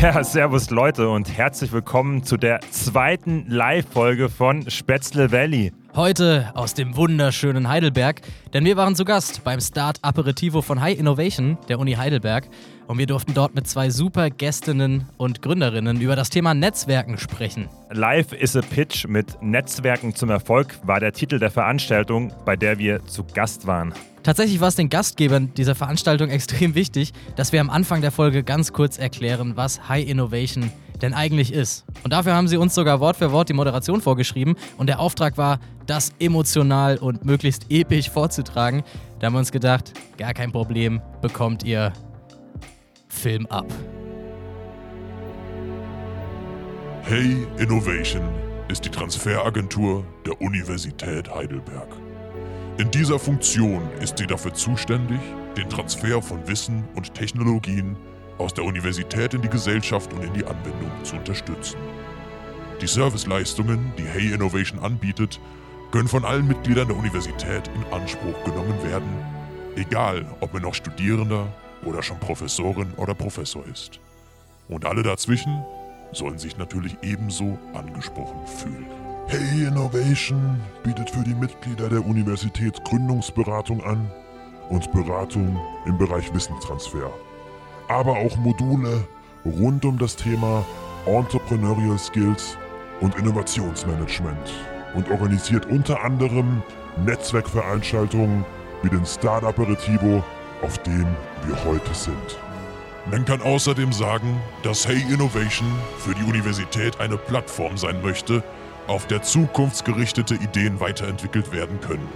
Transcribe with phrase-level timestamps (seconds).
[0.00, 5.72] Ja, servus Leute und herzlich willkommen zu der zweiten Live-Folge von Spätzle Valley.
[5.94, 8.20] Heute aus dem wunderschönen Heidelberg,
[8.52, 12.46] denn wir waren zu Gast beim Start Aperitivo von High Innovation der Uni Heidelberg
[12.86, 17.68] und wir durften dort mit zwei super Gästinnen und Gründerinnen über das Thema Netzwerken sprechen.
[17.90, 22.78] Live is a Pitch mit Netzwerken zum Erfolg war der Titel der Veranstaltung, bei der
[22.78, 23.92] wir zu Gast waren.
[24.22, 28.42] Tatsächlich war es den Gastgebern dieser Veranstaltung extrem wichtig, dass wir am Anfang der Folge
[28.42, 31.84] ganz kurz erklären, was High Innovation denn eigentlich ist.
[32.02, 35.36] Und dafür haben sie uns sogar Wort für Wort die Moderation vorgeschrieben und der Auftrag
[35.36, 38.82] war, das emotional und möglichst episch vorzutragen.
[39.20, 41.92] Da haben wir uns gedacht, gar kein Problem, bekommt ihr
[43.16, 43.66] Film ab.
[47.02, 48.22] Hey Innovation
[48.68, 51.88] ist die Transferagentur der Universität Heidelberg.
[52.78, 55.18] In dieser Funktion ist sie dafür zuständig,
[55.56, 57.96] den Transfer von Wissen und Technologien
[58.36, 61.78] aus der Universität in die Gesellschaft und in die Anwendung zu unterstützen.
[62.82, 65.40] Die Serviceleistungen, die Hey Innovation anbietet,
[65.90, 69.08] können von allen Mitgliedern der Universität in Anspruch genommen werden,
[69.74, 71.46] egal ob man noch Studierender
[71.86, 74.00] oder schon Professorin oder Professor ist.
[74.68, 75.64] Und alle dazwischen
[76.12, 78.86] sollen sich natürlich ebenso angesprochen fühlen.
[79.28, 84.10] Hey Innovation bietet für die Mitglieder der Universität Gründungsberatung an
[84.68, 87.10] und Beratung im Bereich Wissenstransfer.
[87.88, 89.06] Aber auch Module
[89.44, 90.64] rund um das Thema
[91.06, 92.56] Entrepreneurial Skills
[93.00, 94.52] und Innovationsmanagement
[94.94, 96.62] und organisiert unter anderem
[97.04, 98.44] Netzwerkveranstaltungen
[98.82, 100.24] wie den Start Aperitivo,
[100.62, 101.06] auf dem
[101.44, 102.38] wir heute sind.
[103.10, 108.42] Man kann außerdem sagen, dass Hey Innovation für die Universität eine Plattform sein möchte,
[108.88, 112.08] auf der zukunftsgerichtete Ideen weiterentwickelt werden können.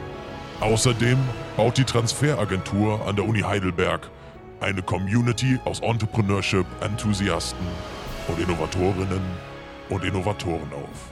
[0.61, 1.19] Außerdem
[1.57, 4.11] baut die Transferagentur an der Uni Heidelberg
[4.61, 7.67] eine Community aus Entrepreneurship, Enthusiasten
[8.29, 9.23] und Innovatorinnen
[9.89, 11.10] und Innovatoren auf.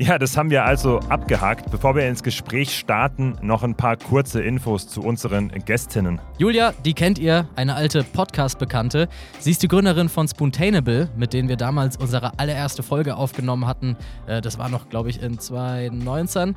[0.00, 1.72] Ja, das haben wir also abgehakt.
[1.72, 6.20] Bevor wir ins Gespräch starten, noch ein paar kurze Infos zu unseren Gästinnen.
[6.38, 9.08] Julia, die kennt ihr, eine alte Podcast-Bekannte.
[9.40, 13.96] Sie ist die Gründerin von Spoontainable, mit denen wir damals unsere allererste Folge aufgenommen hatten.
[14.28, 16.54] Äh, das war noch, glaube ich, in 2019.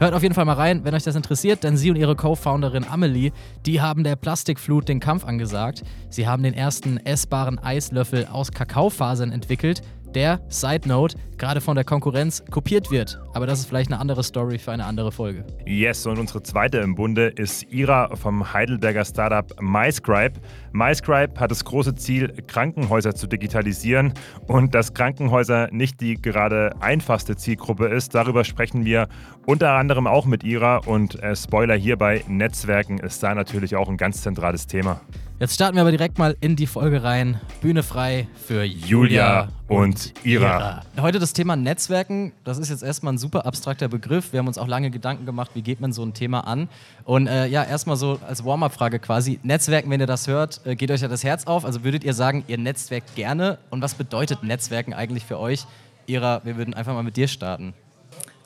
[0.00, 2.86] Hört auf jeden Fall mal rein, wenn euch das interessiert, denn sie und ihre Co-Founderin
[2.88, 3.32] Amelie,
[3.66, 5.82] die haben der Plastikflut den Kampf angesagt.
[6.08, 9.82] Sie haben den ersten essbaren Eislöffel aus Kakaofasern entwickelt,
[10.14, 13.18] der, Side Note, gerade von der Konkurrenz kopiert wird.
[13.32, 15.44] Aber das ist vielleicht eine andere Story für eine andere Folge.
[15.66, 20.38] Yes, und unsere zweite im Bunde ist Ira vom Heidelberger Startup MyScribe.
[20.72, 24.12] MyScribe hat das große Ziel, Krankenhäuser zu digitalisieren
[24.46, 28.14] und dass Krankenhäuser nicht die gerade einfachste Zielgruppe ist.
[28.14, 29.08] Darüber sprechen wir
[29.46, 33.96] unter anderem auch mit Ira und äh, Spoiler hierbei, Netzwerken ist da natürlich auch ein
[33.96, 35.00] ganz zentrales Thema.
[35.40, 37.40] Jetzt starten wir aber direkt mal in die Folge rein.
[37.62, 40.82] Bühne frei für Julia, und Ira.
[40.94, 41.02] Ira.
[41.02, 42.34] Heute das Thema Netzwerken.
[42.44, 44.34] Das ist jetzt erstmal ein super abstrakter Begriff.
[44.34, 46.68] Wir haben uns auch lange Gedanken gemacht, wie geht man so ein Thema an.
[47.04, 49.40] Und äh, ja, erstmal so als Warm-up-Frage quasi.
[49.42, 51.64] Netzwerken, wenn ihr das hört, äh, geht euch ja das Herz auf.
[51.64, 53.56] Also würdet ihr sagen, ihr netzwerkt gerne?
[53.70, 55.64] Und was bedeutet Netzwerken eigentlich für euch?
[56.04, 57.72] Ira, wir würden einfach mal mit dir starten.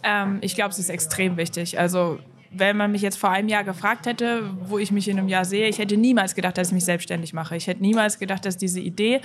[0.05, 1.77] Ähm, ich glaube, es ist extrem wichtig.
[1.77, 2.21] Also
[2.57, 5.45] wenn man mich jetzt vor einem Jahr gefragt hätte, wo ich mich in einem Jahr
[5.45, 7.57] sehe, ich hätte niemals gedacht, dass ich mich selbstständig mache.
[7.57, 9.21] Ich hätte niemals gedacht, dass diese Idee,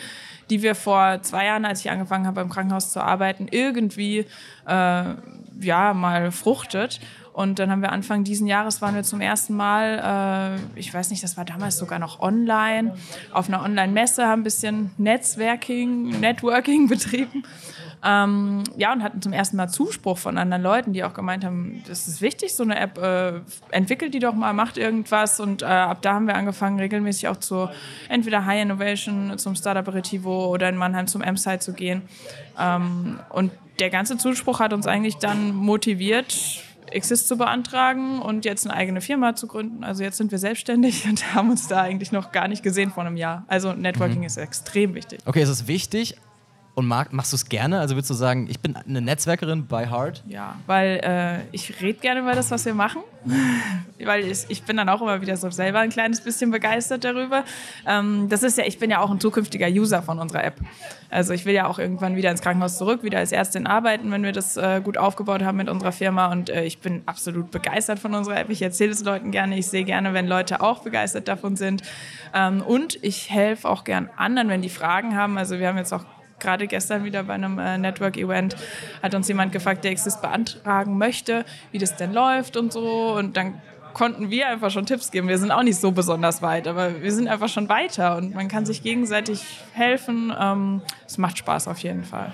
[0.50, 4.26] die wir vor zwei Jahren, als ich angefangen habe, im Krankenhaus zu arbeiten, irgendwie
[4.68, 5.04] äh,
[5.62, 7.00] ja mal fruchtet.
[7.34, 11.10] Und dann haben wir Anfang diesen Jahres waren wir zum ersten Mal, äh, ich weiß
[11.10, 12.96] nicht, das war damals sogar noch online,
[13.32, 17.44] auf einer Online-Messe, haben ein bisschen Netzwerking, Networking betrieben.
[18.04, 21.84] Ähm, ja, und hatten zum ersten Mal Zuspruch von anderen Leuten, die auch gemeint haben,
[21.88, 25.40] das ist wichtig, so eine App, äh, entwickelt die doch mal, macht irgendwas.
[25.40, 27.70] Und äh, ab da haben wir angefangen, regelmäßig auch zu
[28.08, 32.04] entweder High Innovation, zum Startup Aperitivo oder in Mannheim zum M-Site zu gehen.
[32.58, 38.66] Ähm, und der ganze Zuspruch hat uns eigentlich dann motiviert, Exist zu beantragen und jetzt
[38.66, 39.84] eine eigene Firma zu gründen.
[39.84, 43.04] Also jetzt sind wir selbstständig und haben uns da eigentlich noch gar nicht gesehen vor
[43.04, 43.44] einem Jahr.
[43.48, 44.26] Also Networking mhm.
[44.26, 45.20] ist extrem wichtig.
[45.26, 46.16] Okay, es ist wichtig,
[46.80, 47.80] und mag, machst du es gerne?
[47.80, 50.24] Also würdest du sagen, ich bin eine Netzwerkerin by heart?
[50.28, 53.02] Ja, weil äh, ich rede gerne über das, was wir machen.
[54.06, 57.44] weil ich, ich, bin dann auch immer wieder so selber ein kleines bisschen begeistert darüber.
[57.86, 60.56] Ähm, das ist ja, ich bin ja auch ein zukünftiger User von unserer App.
[61.10, 64.24] Also ich will ja auch irgendwann wieder ins Krankenhaus zurück, wieder als Ärztin arbeiten, wenn
[64.24, 66.32] wir das äh, gut aufgebaut haben mit unserer Firma.
[66.32, 68.50] Und äh, ich bin absolut begeistert von unserer App.
[68.50, 69.58] Ich erzähle es Leuten gerne.
[69.58, 71.82] Ich sehe gerne, wenn Leute auch begeistert davon sind.
[72.34, 75.38] Ähm, und ich helfe auch gern anderen, wenn die Fragen haben.
[75.38, 76.06] Also wir haben jetzt auch
[76.40, 78.56] gerade gestern wieder bei einem äh, Network-Event
[79.02, 83.14] hat uns jemand gefragt, der Exist beantragen möchte, wie das denn läuft und so.
[83.16, 83.62] Und dann
[83.94, 85.28] konnten wir einfach schon Tipps geben.
[85.28, 88.48] Wir sind auch nicht so besonders weit, aber wir sind einfach schon weiter und man
[88.48, 89.44] kann sich gegenseitig
[89.74, 90.34] helfen.
[90.40, 92.32] Ähm, es macht Spaß auf jeden Fall.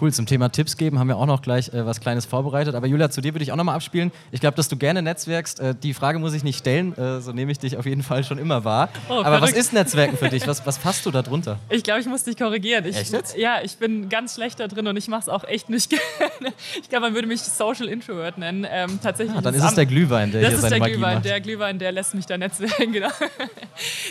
[0.00, 2.74] Cool, zum Thema Tipps geben haben wir auch noch gleich äh, was Kleines vorbereitet.
[2.76, 4.12] Aber Julia, zu dir würde ich auch nochmal abspielen.
[4.30, 5.58] Ich glaube, dass du gerne netzwerkst.
[5.58, 8.22] Äh, die Frage muss ich nicht stellen, äh, so nehme ich dich auf jeden Fall
[8.22, 8.90] schon immer wahr.
[9.08, 9.42] Oh, Aber verrückt.
[9.42, 10.46] was ist Netzwerken für dich?
[10.46, 11.58] Was, was fasst du da drunter?
[11.68, 12.84] Ich glaube, ich muss dich korrigieren.
[12.86, 13.36] Ich, echt jetzt?
[13.36, 16.54] Ja, ich bin ganz schlecht da drin und ich mache es auch echt nicht gerne.
[16.80, 18.66] Ich glaube, man würde mich Social Introvert nennen.
[18.70, 19.36] Ähm, tatsächlich.
[19.36, 21.14] Ah, dann ist es der Glühwein, der das hier seine der Magie Glühwein.
[21.16, 21.24] macht.
[21.24, 23.10] Der Glühwein, der lässt mich da netzwerken, genau.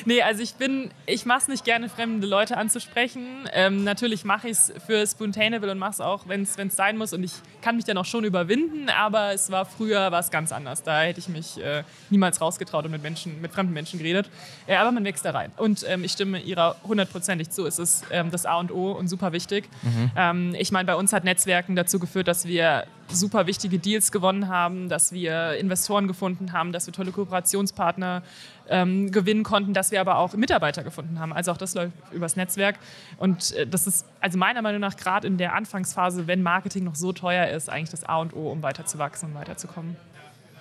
[0.06, 3.26] nee, also ich bin, ich mache es nicht gerne, fremde Leute anzusprechen.
[3.54, 6.76] Ähm, natürlich mache ich es für Spoontainable und mache es auch, wenn es wenn es
[6.76, 7.14] sein muss.
[7.14, 10.84] Und ich kann mich dann auch schon überwinden, aber es war früher was ganz anders.
[10.84, 14.30] Da hätte ich mich äh, niemals rausgetraut und mit Menschen, mit fremden Menschen geredet.
[14.68, 15.52] Äh, aber man wächst da rein.
[15.58, 17.66] Und ähm, ich stimme ihrer hundertprozentig zu.
[17.66, 19.70] Es ist ähm, das A und O und super wichtig.
[19.84, 20.12] Mhm.
[20.16, 24.48] Ähm, ich meine, bei uns hat Netzwerken dazu geführt, dass wir super wichtige Deals gewonnen
[24.48, 28.24] haben, dass wir Investoren gefunden haben, dass wir tolle Kooperationspartner
[28.70, 31.34] ähm, gewinnen konnten, dass wir aber auch Mitarbeiter gefunden haben.
[31.34, 32.78] Also auch das läuft übers Netzwerk.
[33.18, 36.96] Und äh, das ist also meiner Meinung nach gerade in der Anfangsphase, wenn Marketing noch
[36.96, 39.96] so teuer ist, eigentlich das A und O, um weiterzuwachsen und weiterzukommen.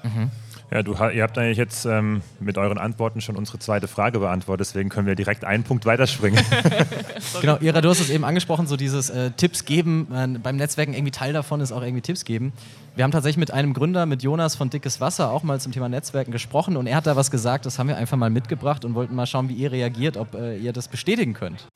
[0.03, 0.31] Mhm.
[0.71, 4.67] Ja, du, ihr habt eigentlich jetzt ähm, mit euren Antworten schon unsere zweite Frage beantwortet,
[4.67, 6.43] deswegen können wir direkt einen Punkt weiterspringen.
[7.41, 10.93] genau, Ira, du hast es eben angesprochen, so dieses äh, Tipps geben, äh, beim Netzwerken
[10.93, 12.53] irgendwie Teil davon ist auch irgendwie Tipps geben.
[12.97, 15.89] Wir haben tatsächlich mit einem Gründer, mit Jonas von Dickes Wasser, auch mal zum Thema
[15.89, 18.95] Netzwerken gesprochen und er hat da was gesagt, das haben wir einfach mal mitgebracht und
[18.95, 21.69] wollten mal schauen, wie ihr reagiert, ob äh, ihr das bestätigen könnt.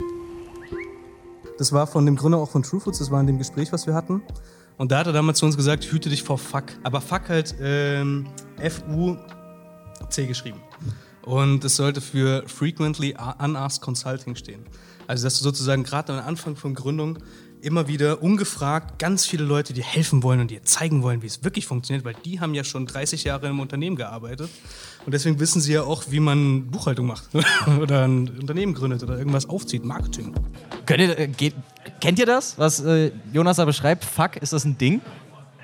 [1.59, 3.87] Das war von dem Gründer auch von True Foods, das war in dem Gespräch, was
[3.87, 4.23] wir hatten.
[4.81, 6.65] Und da hat er damals zu uns gesagt, hüte dich vor Fuck.
[6.85, 10.59] Aber Fuck halt ähm, F-U-C geschrieben.
[11.21, 14.65] Und es sollte für Frequently Unasked Consulting stehen.
[15.07, 17.19] Also dass du sozusagen gerade am Anfang von Gründung
[17.61, 21.45] immer wieder ungefragt ganz viele Leute dir helfen wollen und dir zeigen wollen, wie es
[21.45, 24.49] wirklich funktioniert, weil die haben ja schon 30 Jahre im Unternehmen gearbeitet
[25.07, 27.29] und deswegen wissen sie ja auch, wie man Buchhaltung macht
[27.81, 30.35] oder ein Unternehmen gründet oder irgendwas aufzieht, Marketing.
[30.87, 31.55] Könnt ihr, äh, geht,
[32.01, 34.05] kennt ihr das, was äh, Jonas da beschreibt?
[34.05, 35.01] Fuck, ist das ein Ding?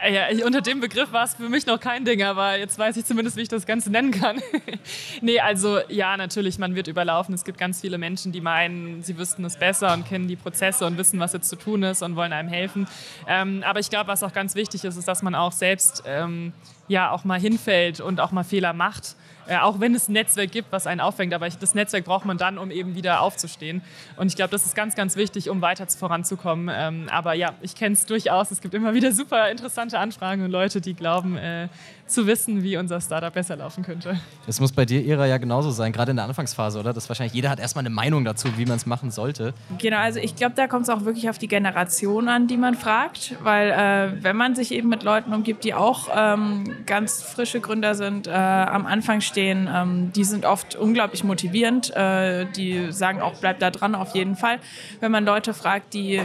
[0.03, 2.97] Äh, ja, unter dem Begriff war es für mich noch kein Ding, aber jetzt weiß
[2.97, 4.41] ich zumindest, wie ich das Ganze nennen kann.
[5.21, 7.35] nee, also ja, natürlich, man wird überlaufen.
[7.35, 10.87] Es gibt ganz viele Menschen, die meinen, sie wüssten es besser und kennen die Prozesse
[10.87, 12.87] und wissen, was jetzt zu tun ist und wollen einem helfen.
[13.27, 16.53] Ähm, aber ich glaube, was auch ganz wichtig ist, ist, dass man auch selbst ähm,
[16.89, 19.17] ja auch mal hinfällt und auch mal Fehler macht
[19.49, 22.39] äh, auch wenn es ein Netzwerk gibt, was einen auffängt, aber das Netzwerk braucht man
[22.39, 23.83] dann, um eben wieder aufzustehen.
[24.17, 26.75] Und ich glaube, das ist ganz, ganz wichtig, um weiter voranzukommen.
[26.75, 28.51] Ähm, aber ja, ich kenne es durchaus.
[28.51, 31.69] Es gibt immer wieder super interessante Anfragen und Leute, die glauben, äh,
[32.07, 34.19] zu wissen, wie unser Startup besser laufen könnte.
[34.47, 36.93] Das muss bei dir, Ira, ja genauso sein, gerade in der Anfangsphase, oder?
[36.93, 39.55] Das wahrscheinlich jeder hat erstmal eine Meinung dazu, wie man es machen sollte.
[39.79, 42.75] Genau, also ich glaube, da kommt es auch wirklich auf die Generation an, die man
[42.75, 47.61] fragt, weil äh, wenn man sich eben mit Leuten umgibt, die auch ähm, ganz frische
[47.61, 53.21] Gründer sind, äh, am Anfang stehen, ähm, die sind oft unglaublich motivierend, äh, die sagen
[53.21, 54.59] auch, bleib da dran auf jeden Fall.
[55.01, 56.21] Wenn man Leute fragt, die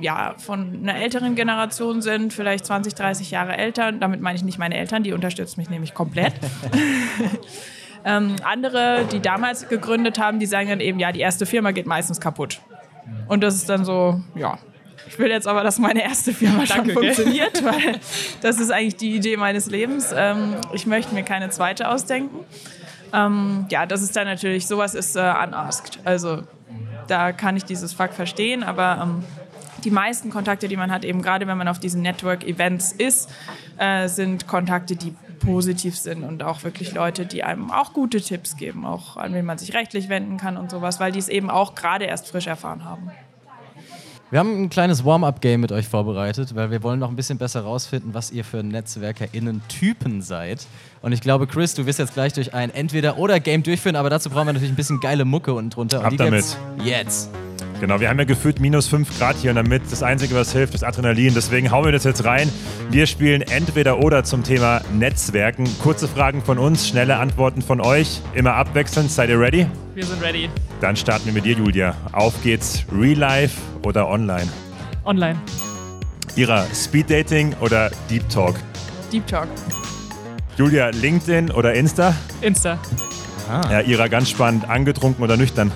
[0.00, 3.92] ja, von einer älteren Generation sind, vielleicht 20, 30 Jahre älter.
[3.92, 6.34] Damit meine ich nicht meine Eltern, die unterstützen mich nämlich komplett.
[8.04, 11.86] ähm, andere, die damals gegründet haben, die sagen dann eben, ja, die erste Firma geht
[11.86, 12.60] meistens kaputt.
[13.28, 14.58] Und das ist dann so, ja.
[15.08, 18.00] Ich will jetzt aber, dass meine erste Firma Danke, schon funktioniert, weil
[18.40, 20.12] das ist eigentlich die Idee meines Lebens.
[20.14, 22.44] Ähm, ich möchte mir keine zweite ausdenken.
[23.12, 26.00] Ähm, ja, das ist dann natürlich, sowas ist äh, unasked.
[26.04, 26.42] Also
[27.06, 29.24] da kann ich dieses Fuck verstehen, aber ähm,
[29.86, 33.30] die meisten Kontakte, die man hat, eben gerade wenn man auf diesen Network-Events ist,
[33.78, 38.56] äh, sind Kontakte, die positiv sind und auch wirklich Leute, die einem auch gute Tipps
[38.56, 41.50] geben, auch an wen man sich rechtlich wenden kann und sowas, weil die es eben
[41.50, 43.12] auch gerade erst frisch erfahren haben.
[44.30, 47.60] Wir haben ein kleines Warm-up-Game mit euch vorbereitet, weil wir wollen noch ein bisschen besser
[47.60, 50.66] rausfinden, was ihr für NetzwerkerInnen-Typen seid.
[51.00, 54.48] Und ich glaube, Chris, du wirst jetzt gleich durch ein Entweder-oder-Game durchführen, aber dazu brauchen
[54.48, 56.04] wir natürlich ein bisschen geile Mucke unten drunter.
[56.04, 56.44] Ab damit.
[56.82, 57.30] Jetzt.
[57.86, 60.74] Genau, wir haben ja gefühlt minus 5 Grad hier und damit das Einzige, was hilft,
[60.74, 61.34] ist Adrenalin.
[61.34, 62.50] Deswegen hauen wir das jetzt rein.
[62.90, 65.68] Wir spielen entweder oder zum Thema Netzwerken.
[65.78, 68.22] Kurze Fragen von uns, schnelle Antworten von euch.
[68.34, 69.08] Immer abwechselnd.
[69.12, 69.68] Seid ihr ready?
[69.94, 70.50] Wir sind ready.
[70.80, 71.94] Dann starten wir mit dir, Julia.
[72.10, 72.84] Auf geht's.
[72.90, 74.48] Real Life oder online?
[75.04, 75.38] Online.
[76.34, 78.56] Ira, Speed Dating oder Deep Talk?
[79.12, 79.46] Deep Talk.
[80.56, 82.16] Julia, LinkedIn oder Insta?
[82.40, 82.80] Insta.
[83.48, 83.70] Ah.
[83.70, 84.68] Ja, Ira, ganz spannend.
[84.68, 85.70] Angetrunken oder nüchtern?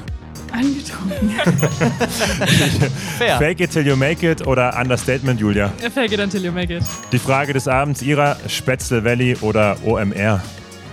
[0.52, 1.30] Angetrunken.
[3.19, 3.38] Fair.
[3.38, 5.69] Fake it till you make it oder Understatement, Julia?
[5.92, 6.83] Fake it until you make it.
[7.12, 10.40] Die Frage des Abends, Ira, Spätzle Valley oder OMR?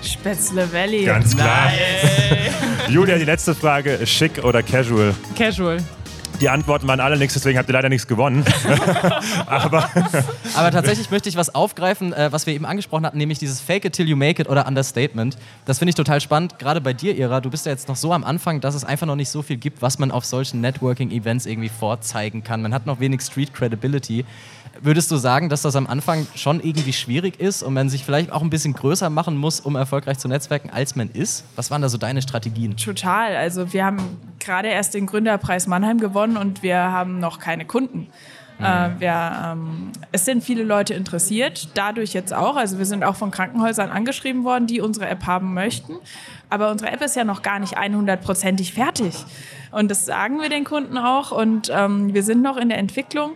[0.04, 1.06] Spätzle Valley.
[1.06, 1.72] Ganz klar.
[2.90, 5.14] Julia, die letzte Frage, schick oder casual?
[5.36, 5.78] Casual.
[6.40, 8.46] Die Antworten waren alle nichts, deswegen habt ihr leider nichts gewonnen.
[9.48, 9.90] Aber,
[10.54, 13.86] Aber tatsächlich möchte ich was aufgreifen, äh, was wir eben angesprochen hatten, nämlich dieses Fake
[13.86, 15.38] it till you make it oder Understatement.
[15.66, 17.42] Das finde ich total spannend, gerade bei dir, Ira.
[17.42, 19.58] Du bist ja jetzt noch so am Anfang, dass es einfach noch nicht so viel
[19.58, 22.62] gibt, was man auf solchen Networking-Events irgendwie vorzeigen kann.
[22.62, 24.26] Man hat noch wenig Street Credibility.
[24.82, 28.32] Würdest du sagen, dass das am Anfang schon irgendwie schwierig ist und man sich vielleicht
[28.32, 31.44] auch ein bisschen größer machen muss, um erfolgreich zu netzwerken, als man ist?
[31.56, 32.76] Was waren da so deine Strategien?
[32.78, 33.36] Total.
[33.36, 34.00] Also wir haben
[34.40, 38.08] gerade erst den Gründerpreis Mannheim gewonnen und wir haben noch keine Kunden.
[38.60, 38.66] Mhm.
[38.66, 42.56] Äh, wir, ähm, es sind viele Leute interessiert, dadurch jetzt auch.
[42.56, 45.94] Also wir sind auch von Krankenhäusern angeschrieben worden, die unsere App haben möchten.
[46.50, 49.14] Aber unsere App ist ja noch gar nicht 100%ig fertig.
[49.72, 51.32] Und das sagen wir den Kunden auch.
[51.32, 53.32] Und ähm, wir sind noch in der Entwicklung.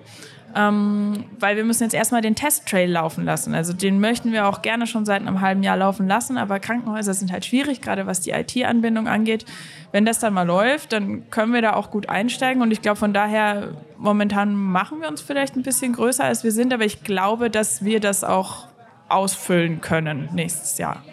[0.56, 3.56] Ähm, weil wir müssen jetzt erstmal den Testtrail laufen lassen.
[3.56, 7.14] Also den möchten wir auch gerne schon seit einem halben Jahr laufen lassen, aber Krankenhäuser
[7.14, 9.46] sind halt schwierig, gerade was die IT-Anbindung angeht.
[9.92, 12.98] Wenn das dann mal läuft, dann können wir da auch gut einsteigen und ich glaube
[12.98, 17.04] von daher, momentan machen wir uns vielleicht ein bisschen größer, als wir sind, aber ich
[17.04, 18.68] glaube, dass wir das auch
[19.08, 21.04] ausfüllen können nächstes Jahr.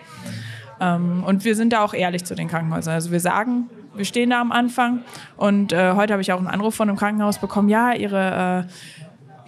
[0.80, 2.95] Ähm, und wir sind da auch ehrlich zu den Krankenhäusern.
[2.95, 5.02] Also wir sagen, wir stehen da am Anfang
[5.37, 8.73] und äh, heute habe ich auch einen Anruf von einem Krankenhaus bekommen, ja, ihre äh,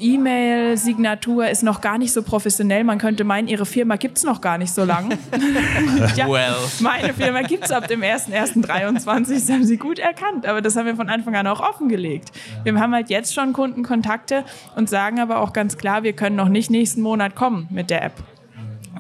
[0.01, 2.85] E-Mail-Signatur ist noch gar nicht so professionell.
[2.85, 5.19] Man könnte meinen, Ihre Firma gibt es noch gar nicht so lange.
[6.17, 6.57] ja, well.
[6.81, 9.35] Meine Firma gibt es ab dem 01.01.23.
[9.35, 10.47] Das haben Sie gut erkannt.
[10.47, 12.33] Aber das haben wir von Anfang an auch offengelegt.
[12.65, 14.45] Wir haben halt jetzt schon Kundenkontakte
[14.77, 18.03] und sagen aber auch ganz klar, wir können noch nicht nächsten Monat kommen mit der
[18.03, 18.15] App.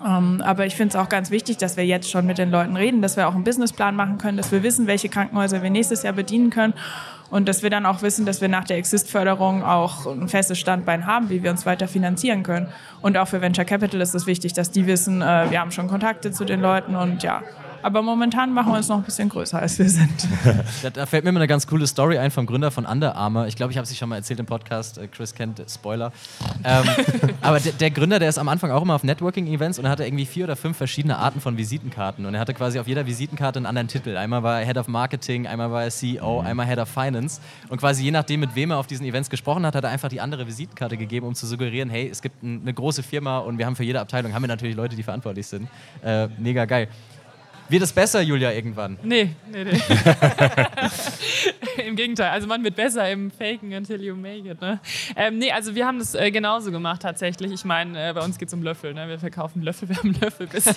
[0.04, 2.76] Ähm, aber ich finde es auch ganz wichtig, dass wir jetzt schon mit den Leuten
[2.76, 6.02] reden, dass wir auch einen Businessplan machen können, dass wir wissen, welche Krankenhäuser wir nächstes
[6.02, 6.75] Jahr bedienen können
[7.30, 11.07] und dass wir dann auch wissen, dass wir nach der Exist-Förderung auch ein festes Standbein
[11.07, 12.69] haben, wie wir uns weiter finanzieren können.
[13.02, 15.87] Und auch für Venture Capital ist es wichtig, dass die wissen, äh, wir haben schon
[15.87, 17.42] Kontakte zu den Leuten und ja,
[17.82, 20.28] aber momentan machen wir uns noch ein bisschen größer, als wir sind.
[20.82, 23.46] da, da, fällt mir immer eine ganz coole Story ein vom Gründer von Under Armour.
[23.46, 24.99] Ich glaube, ich habe es schon mal erzählt im Podcast.
[24.99, 26.12] Äh, Chris kennt Spoiler.
[26.64, 26.84] Ähm,
[27.40, 30.04] aber der, der, Gründer, der ist am Anfang auch immer auf Networking-Events und er hatte
[30.04, 32.26] irgendwie vier oder fünf verschiedene Arten von Visitenkarten.
[32.26, 34.16] Und er hatte quasi auf jeder Visitenkarte einen anderen Titel.
[34.16, 37.40] Einmal war er Head of Marketing, einmal war er CEO, einmal Head of Finance.
[37.68, 40.08] Und quasi je nachdem, mit wem er auf diesen Events gesprochen hat, hat er einfach
[40.08, 43.66] die andere Visitenkarte gegeben, um zu suggerieren, hey, es gibt eine große Firma und wir
[43.66, 45.68] haben für jede Abteilung haben wir natürlich Leute, die verantwortlich sind.
[46.02, 46.88] Äh, mega geil.
[47.70, 48.98] Wird es besser, Julia, irgendwann?
[49.04, 49.80] Nee, nee, nee.
[51.86, 54.60] Im Gegenteil, also man wird besser im Faken until you make it.
[54.60, 54.80] Ne?
[55.14, 57.52] Ähm, nee, also wir haben das äh, genauso gemacht tatsächlich.
[57.52, 58.92] Ich meine, äh, bei uns geht es um Löffel.
[58.92, 59.06] Ne?
[59.08, 60.66] Wir verkaufen Löffel, wir haben Löffel bis.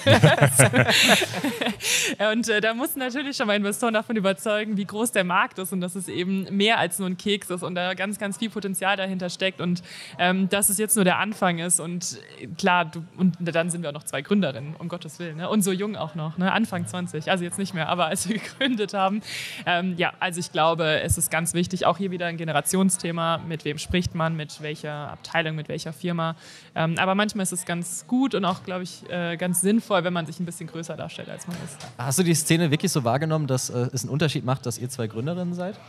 [2.32, 5.74] und äh, da mussten natürlich schon mal Investoren davon überzeugen, wie groß der Markt ist
[5.74, 8.52] und dass es eben mehr als nur ein Keks ist und da ganz, ganz viel
[8.52, 9.82] Potenzial dahinter steckt und
[10.20, 11.80] ähm, dass es jetzt nur der Anfang ist.
[11.80, 15.38] Und äh, klar, du, und dann sind wir auch noch zwei Gründerinnen, um Gottes Willen.
[15.38, 15.50] Ne?
[15.50, 16.52] Und so jung auch noch, ne?
[16.52, 19.22] Anfang Anfang 20, also jetzt nicht mehr, aber als wir gegründet haben.
[19.66, 23.66] Ähm, ja, also ich glaube, es ist ganz wichtig, auch hier wieder ein Generationsthema, mit
[23.66, 26.36] wem spricht man, mit welcher Abteilung, mit welcher Firma.
[26.76, 30.14] Ähm, aber manchmal ist es ganz gut und auch, glaube ich, äh, ganz sinnvoll, wenn
[30.14, 31.78] man sich ein bisschen größer darstellt, als man ist.
[31.98, 34.90] Hast du die Szene wirklich so wahrgenommen, dass äh, es einen Unterschied macht, dass ihr
[34.90, 35.80] zwei Gründerinnen seid?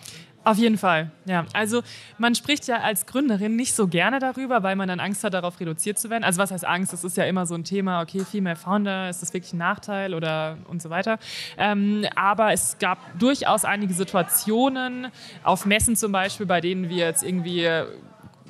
[0.45, 1.47] Auf jeden Fall, ja.
[1.55, 1.83] Also
[2.19, 5.59] man spricht ja als Gründerin nicht so gerne darüber, weil man dann Angst hat, darauf
[5.59, 6.23] reduziert zu werden.
[6.23, 6.93] Also was heißt Angst?
[6.93, 10.13] Das ist ja immer so ein Thema, okay, Female Founder, ist das wirklich ein Nachteil
[10.13, 11.19] oder und so weiter.
[11.57, 15.09] Ähm, aber es gab durchaus einige Situationen,
[15.45, 17.67] auf Messen zum Beispiel, bei denen wir jetzt irgendwie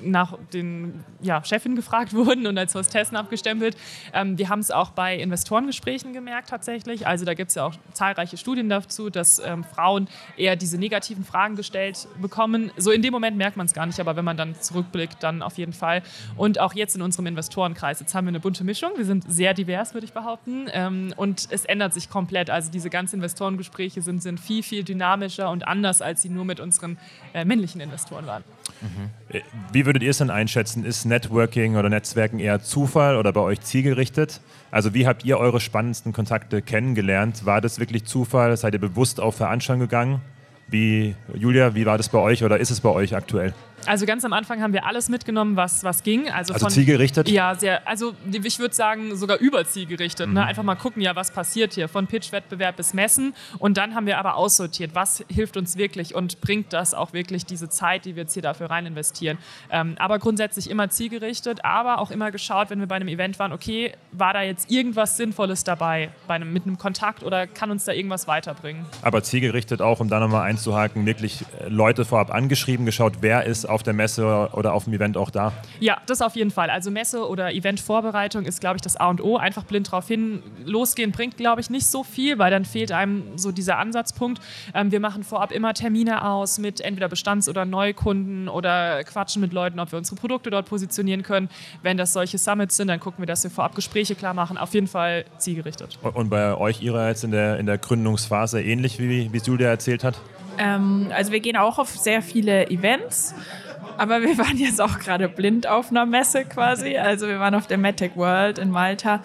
[0.03, 3.77] nach den ja, Chefin gefragt wurden und als Hostessen abgestempelt.
[4.13, 7.07] Ähm, wir haben es auch bei Investorengesprächen gemerkt tatsächlich.
[7.07, 11.25] Also da gibt es ja auch zahlreiche Studien dazu, dass ähm, Frauen eher diese negativen
[11.25, 12.71] Fragen gestellt bekommen.
[12.77, 15.43] So in dem Moment merkt man es gar nicht, aber wenn man dann zurückblickt, dann
[15.43, 16.03] auf jeden Fall.
[16.37, 18.91] Und auch jetzt in unserem Investorenkreis, jetzt haben wir eine bunte Mischung.
[18.97, 20.67] Wir sind sehr divers, würde ich behaupten.
[20.73, 22.51] Ähm, und es ändert sich komplett.
[22.51, 26.61] Also diese ganzen Investorengespräche sind, sind viel, viel dynamischer und anders, als sie nur mit
[26.61, 26.99] unseren
[27.33, 28.45] äh, männlichen Investoren waren.
[28.81, 29.43] Mhm.
[29.73, 30.85] Wie würdet ihr es denn einschätzen?
[30.85, 34.41] Ist Networking oder Netzwerken eher Zufall oder bei euch zielgerichtet?
[34.71, 37.47] Also wie habt ihr eure spannendsten Kontakte kennengelernt?
[37.47, 38.57] War das wirklich Zufall?
[38.57, 40.21] Seid ihr bewusst auf Veranstaltungen gegangen?
[40.69, 43.55] Wie, Julia, wie war das bei euch oder ist es bei euch aktuell?
[43.87, 46.31] Also ganz am Anfang haben wir alles mitgenommen, was, was ging.
[46.31, 47.29] Also, also von, zielgerichtet?
[47.29, 47.87] Ja, sehr.
[47.87, 50.27] Also ich würde sagen, sogar überzielgerichtet.
[50.27, 50.33] Ne?
[50.33, 50.35] Mhm.
[50.35, 50.47] Ne?
[50.47, 53.35] Einfach mal gucken, ja, was passiert hier, von Pitch-Wettbewerb bis Messen.
[53.59, 57.47] Und dann haben wir aber aussortiert, was hilft uns wirklich und bringt das auch wirklich
[57.47, 59.39] diese Zeit, die wir jetzt hier dafür rein investieren.
[59.71, 63.53] Ähm, aber grundsätzlich immer zielgerichtet, aber auch immer geschaut, wenn wir bei einem Event waren,
[63.53, 67.85] okay, war da jetzt irgendwas Sinnvolles dabei bei einem, mit einem Kontakt oder kann uns
[67.85, 68.87] da irgendwas weiterbringen?
[69.03, 73.67] Aber zielgerichtet auch, um da nochmal einzuhaken, wirklich äh, Leute vorab angeschrieben, geschaut, wer ist
[73.75, 75.53] auf der Messe oder auf dem Event auch da?
[75.81, 76.71] Ja, das auf jeden Fall.
[76.71, 79.37] Also Messe oder Eventvorbereitung ist, glaube ich, das A und O.
[79.37, 80.43] Einfach blind drauf hin.
[80.65, 84.41] Losgehen bringt, glaube ich, nicht so viel, weil dann fehlt einem so dieser Ansatzpunkt.
[84.75, 89.53] Ähm, wir machen vorab immer Termine aus mit entweder Bestands- oder Neukunden oder quatschen mit
[89.53, 91.49] Leuten, ob wir unsere Produkte dort positionieren können.
[91.83, 94.57] Wenn das solche Summits sind, dann gucken wir, dass wir vorab Gespräche klar machen.
[94.57, 95.99] Auf jeden Fall zielgerichtet.
[96.03, 100.05] Und bei euch, Ira, jetzt in der, in der Gründungsphase ähnlich, wie, wie Julia erzählt
[100.05, 100.21] hat?
[100.59, 103.35] Ähm, also wir gehen auch auf sehr viele Events.
[103.99, 106.97] Aber wir waren jetzt auch gerade blind auf einer Messe quasi.
[106.97, 109.21] Also wir waren auf der MedTech World in Malta.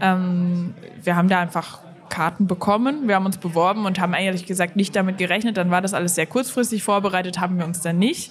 [0.00, 3.08] Ähm, wir haben da einfach Karten bekommen.
[3.08, 5.56] Wir haben uns beworben und haben ehrlich gesagt nicht damit gerechnet.
[5.56, 8.30] Dann war das alles sehr kurzfristig vorbereitet, haben wir uns dann nicht.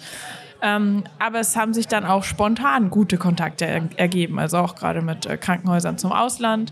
[0.61, 5.01] Ähm, aber es haben sich dann auch spontan gute Kontakte er ergeben, also auch gerade
[5.01, 6.71] mit äh, Krankenhäusern zum Ausland,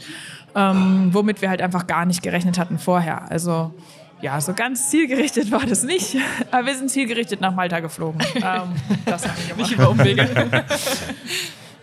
[0.55, 3.31] ähm, womit wir halt einfach gar nicht gerechnet hatten vorher.
[3.31, 3.73] Also
[4.21, 6.17] ja, so ganz zielgerichtet war das nicht,
[6.51, 8.19] aber wir sind zielgerichtet nach Malta geflogen.
[8.35, 8.73] ähm,
[9.05, 10.27] das haben wir Nicht über Umwege.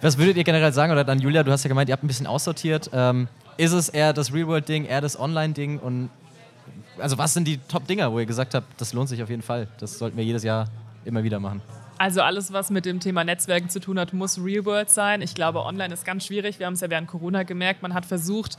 [0.01, 0.93] Was würdet ihr generell sagen?
[0.93, 2.91] Oder dann, Julia, du hast ja gemeint, ihr habt ein bisschen aussortiert.
[2.93, 5.79] Ähm, ist es eher das Real-World-Ding, eher das Online-Ding?
[5.79, 6.11] Und
[6.99, 9.69] also, was sind die Top-Dinger, wo ihr gesagt habt, das lohnt sich auf jeden Fall?
[9.79, 10.67] Das sollten wir jedes Jahr
[11.05, 11.63] immer wieder machen.
[11.97, 15.23] Also alles, was mit dem Thema Netzwerken zu tun hat, muss Real World sein.
[15.23, 16.59] Ich glaube, online ist ganz schwierig.
[16.59, 17.83] Wir haben es ja während Corona gemerkt.
[17.83, 18.59] Man hat versucht,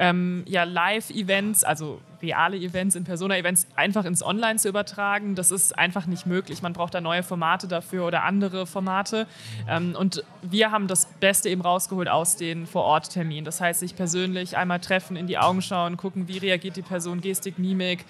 [0.00, 5.34] ähm, ja, Live-Events, also reale Events in Persona-Events, einfach ins Online zu übertragen.
[5.34, 6.62] Das ist einfach nicht möglich.
[6.62, 9.26] Man braucht da neue Formate dafür oder andere Formate.
[9.68, 13.44] Ähm, und wir haben das Beste eben rausgeholt aus den Vor-Ort-Terminen.
[13.44, 17.20] Das heißt, sich persönlich einmal treffen, in die Augen schauen, gucken, wie reagiert die Person,
[17.20, 18.06] Gestik, Mimik.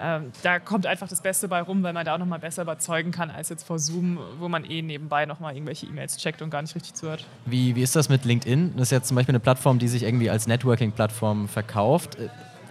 [0.00, 3.10] Ähm, da kommt einfach das Beste bei rum, weil man da auch nochmal besser überzeugen
[3.10, 6.62] kann als jetzt vor Zoom, wo man eh nebenbei nochmal irgendwelche E-Mails checkt und gar
[6.62, 7.24] nicht richtig zuhört.
[7.46, 8.72] Wie, wie ist das mit LinkedIn?
[8.76, 12.16] Das ist jetzt zum Beispiel eine Plattform, die sich irgendwie als Networking-Plattform verkauft.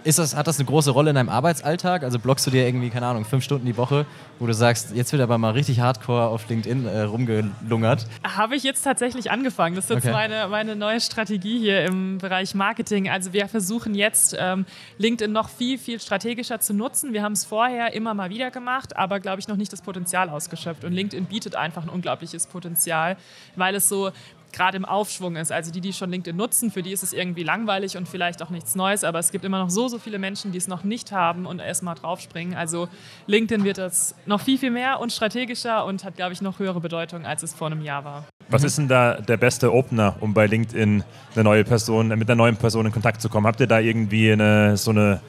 [0.04, 2.02] Ist das, hat das eine große Rolle in deinem Arbeitsalltag?
[2.04, 4.04] Also blockst du dir irgendwie, keine Ahnung, fünf Stunden die Woche,
[4.38, 8.06] wo du sagst, jetzt wird aber mal richtig hardcore auf LinkedIn äh, rumgelungert?
[8.22, 9.74] Habe ich jetzt tatsächlich angefangen.
[9.76, 10.12] Das ist jetzt Okay.
[10.12, 13.08] meine, meine neue Strategie hier im Bereich Marketing.
[13.08, 14.66] Also wir versuchen jetzt ähm,
[14.98, 17.14] LinkedIn noch viel, viel strategischer zu nutzen.
[17.14, 20.28] Wir haben es vorher immer mal wieder gemacht, aber glaube ich noch nicht das Potenzial
[20.28, 20.84] ausgeschöpft.
[20.84, 23.16] Und LinkedIn bietet einfach ein unglaubliches Potenzial,
[23.56, 24.10] weil es so
[24.54, 25.52] gerade im Aufschwung ist.
[25.52, 28.50] Also die, die schon LinkedIn nutzen, für die ist es irgendwie langweilig und vielleicht auch
[28.50, 31.12] nichts Neues, aber es gibt immer noch so, so viele Menschen, die es noch nicht
[31.12, 32.54] haben und erst mal draufspringen.
[32.54, 32.88] Also
[33.26, 36.80] LinkedIn wird das noch viel, viel mehr und strategischer und hat, glaube ich, noch höhere
[36.80, 38.24] Bedeutung, als es vor einem Jahr war.
[38.48, 41.02] Was ist denn da der beste Opener, um bei LinkedIn
[41.34, 43.46] eine neue Person, mit einer neuen Person in Kontakt zu kommen?
[43.46, 45.20] Habt ihr da irgendwie eine, so eine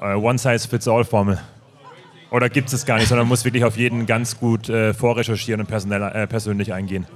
[0.00, 1.38] äh, One-Size-Fits-All-Formel?
[2.30, 4.94] Oder gibt es es gar nicht, sondern man muss wirklich auf jeden ganz gut äh,
[4.94, 7.06] vorrecherchieren und äh, persönlich eingehen?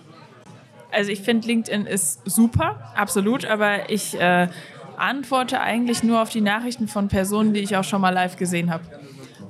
[0.93, 4.49] Also ich finde, LinkedIn ist super, absolut, aber ich äh,
[4.97, 8.71] antworte eigentlich nur auf die Nachrichten von Personen, die ich auch schon mal live gesehen
[8.71, 8.85] habe.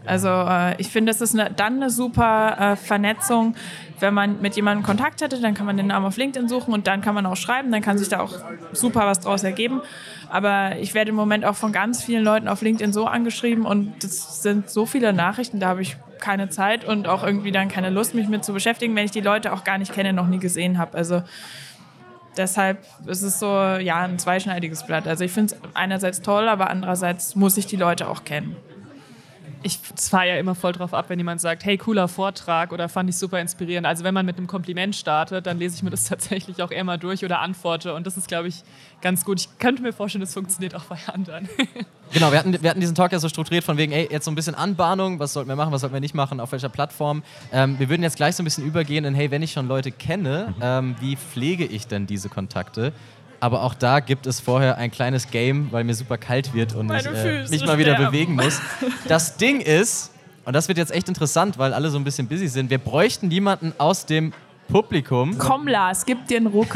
[0.07, 3.55] Also äh, ich finde, das ist eine, dann eine super äh, Vernetzung.
[3.98, 6.87] Wenn man mit jemandem Kontakt hatte, dann kann man den Namen auf LinkedIn suchen und
[6.87, 8.35] dann kann man auch schreiben, dann kann sich da auch
[8.72, 9.83] super was draus ergeben.
[10.31, 14.03] Aber ich werde im Moment auch von ganz vielen Leuten auf LinkedIn so angeschrieben und
[14.03, 17.90] das sind so viele Nachrichten, da habe ich keine Zeit und auch irgendwie dann keine
[17.90, 20.38] Lust, mich mit zu beschäftigen, wenn ich die Leute auch gar nicht kenne, noch nie
[20.38, 20.96] gesehen habe.
[20.96, 21.22] Also
[22.37, 25.06] deshalb ist es so, ja, ein zweischneidiges Blatt.
[25.06, 28.56] Also ich finde es einerseits toll, aber andererseits muss ich die Leute auch kennen.
[29.62, 33.11] Ich fahre ja immer voll drauf ab, wenn jemand sagt, hey, cooler Vortrag oder fand
[33.11, 33.87] ich super inspirierend.
[33.87, 36.85] Also wenn man mit einem Kompliment startet, dann lese ich mir das tatsächlich auch eher
[36.85, 37.94] mal durch oder antworte.
[37.94, 38.62] Und das ist, glaube ich,
[39.03, 39.40] ganz gut.
[39.40, 41.49] Ich könnte mir vorstellen, das funktioniert auch bei anderen.
[42.12, 44.33] Genau, wir hatten, wir hatten diesen Talk ja so strukturiert von wegen, ey, jetzt so
[44.33, 47.23] ein bisschen Anbahnung, was sollten wir machen, was sollten wir nicht machen, auf welcher Plattform.
[47.53, 49.92] Ähm, wir würden jetzt gleich so ein bisschen übergehen in, hey, wenn ich schon Leute
[49.92, 52.92] kenne, ähm, wie pflege ich denn diese Kontakte?
[53.40, 56.87] Aber auch da gibt es vorher ein kleines Game, weil mir super kalt wird und
[56.87, 58.12] Meine ich äh, mich mal wieder sterben.
[58.12, 58.61] bewegen muss.
[59.09, 60.11] Das Ding ist,
[60.44, 63.31] und das wird jetzt echt interessant, weil alle so ein bisschen busy sind, wir bräuchten
[63.31, 64.33] jemanden aus dem
[64.70, 66.68] Publikum Komm, Lars, gib dir einen Ruck.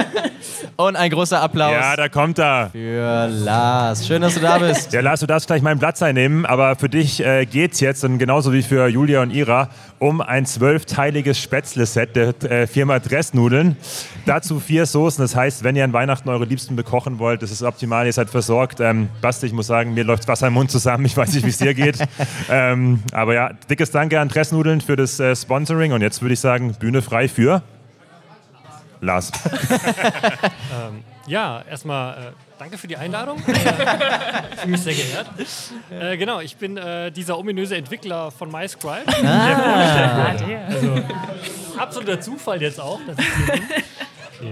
[0.76, 2.70] und ein großer Applaus Ja, da kommt er.
[2.70, 4.06] für Lars.
[4.06, 4.92] Schön, dass du da bist.
[4.92, 8.18] Ja, Lars, du darfst gleich meinen Platz einnehmen, aber für dich äh, geht's jetzt, und
[8.18, 13.76] genauso wie für Julia und Ira, um ein zwölfteiliges Spätzle-Set der äh, Firma Dressnudeln.
[14.26, 15.22] Dazu vier Soßen.
[15.22, 18.30] Das heißt, wenn ihr an Weihnachten eure Liebsten bekochen wollt, das ist optimal, ihr seid
[18.30, 18.80] versorgt.
[18.80, 21.06] Ähm, Basti, ich muss sagen, mir läuft Wasser im Mund zusammen.
[21.06, 21.98] Ich weiß nicht, wie es dir geht.
[22.50, 25.92] ähm, aber ja, dickes Danke an Dressnudeln für das äh, Sponsoring.
[25.92, 27.62] Und jetzt würde ich sagen, Bühne frei für
[29.00, 29.32] Lars.
[31.26, 32.20] Ja, erstmal äh,
[32.58, 33.42] danke für die Einladung.
[33.48, 33.52] Äh,
[34.54, 35.26] ich fühle mich sehr geehrt.
[35.90, 39.02] Äh, genau, ich bin äh, dieser ominöse Entwickler von MyScribe.
[39.24, 40.32] Ah,
[40.68, 41.02] Also,
[41.78, 43.62] absoluter Zufall jetzt auch, dass ich hier bin.
[43.62, 43.76] Ja.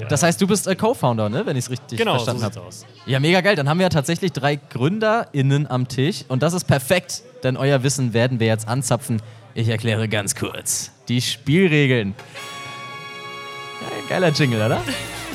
[0.09, 1.45] Das heißt, du bist äh, Co-Founder, ne?
[1.45, 2.61] wenn ich es richtig genau, verstanden so habe.
[2.63, 2.87] aus.
[3.05, 3.55] Ja, mega geil.
[3.55, 7.83] Dann haben wir ja tatsächlich drei GründerInnen am Tisch und das ist perfekt, denn euer
[7.83, 9.21] Wissen werden wir jetzt anzapfen.
[9.55, 12.15] Ich erkläre ganz kurz die Spielregeln.
[14.09, 14.83] Geiler Jingle, oder?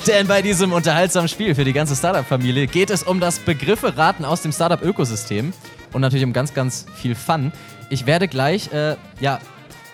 [0.08, 4.42] Denn bei diesem unterhaltsamen Spiel für die ganze Startup-Familie geht es um das Begriffe-Raten aus
[4.42, 5.54] dem Startup-Ökosystem
[5.94, 7.52] und natürlich um ganz, ganz viel Fun.
[7.90, 9.40] Ich werde gleich äh, ja,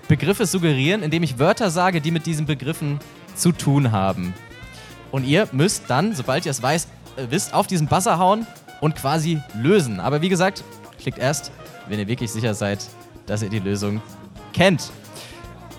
[0.07, 2.99] Begriffe suggerieren, indem ich Wörter sage, die mit diesen Begriffen
[3.35, 4.33] zu tun haben.
[5.11, 8.45] Und ihr müsst dann, sobald ihr es weiß, äh, wisst, auf diesen Buzzer hauen
[8.81, 9.99] und quasi lösen.
[9.99, 10.63] Aber wie gesagt,
[10.99, 11.51] klickt erst,
[11.87, 12.85] wenn ihr wirklich sicher seid,
[13.25, 14.01] dass ihr die Lösung
[14.53, 14.91] kennt.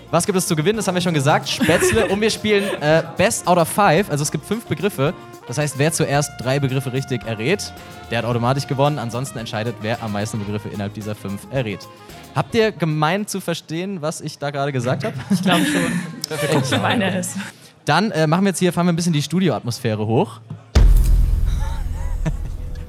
[0.09, 0.77] Was gibt es zu gewinnen?
[0.77, 1.49] Das haben wir schon gesagt.
[1.49, 2.07] Spätzle.
[2.07, 4.09] und wir spielen äh, Best out of five.
[4.09, 5.13] Also es gibt fünf Begriffe.
[5.47, 7.73] Das heißt, wer zuerst drei Begriffe richtig errät,
[8.09, 8.99] der hat automatisch gewonnen.
[8.99, 11.87] Ansonsten entscheidet, wer am meisten Begriffe innerhalb dieser fünf errät.
[12.35, 15.15] Habt ihr gemeint zu verstehen, was ich da gerade gesagt habe?
[15.29, 16.61] Ich glaube schon.
[16.63, 17.35] Ich meine es.
[17.83, 20.39] Dann äh, machen wir jetzt hier, fahren wir ein bisschen die Studioatmosphäre hoch.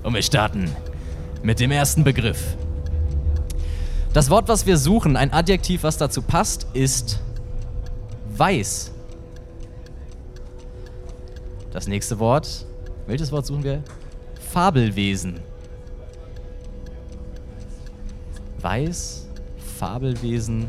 [0.02, 0.70] Und wir starten
[1.42, 2.56] mit dem ersten Begriff.
[4.12, 7.20] Das Wort, was wir suchen, ein Adjektiv, was dazu passt, ist
[8.36, 8.92] weiß.
[11.70, 12.66] Das nächste Wort,
[13.06, 13.82] welches Wort suchen wir?
[14.52, 15.40] Fabelwesen.
[18.60, 19.28] Weiß,
[19.78, 20.66] Fabelwesen.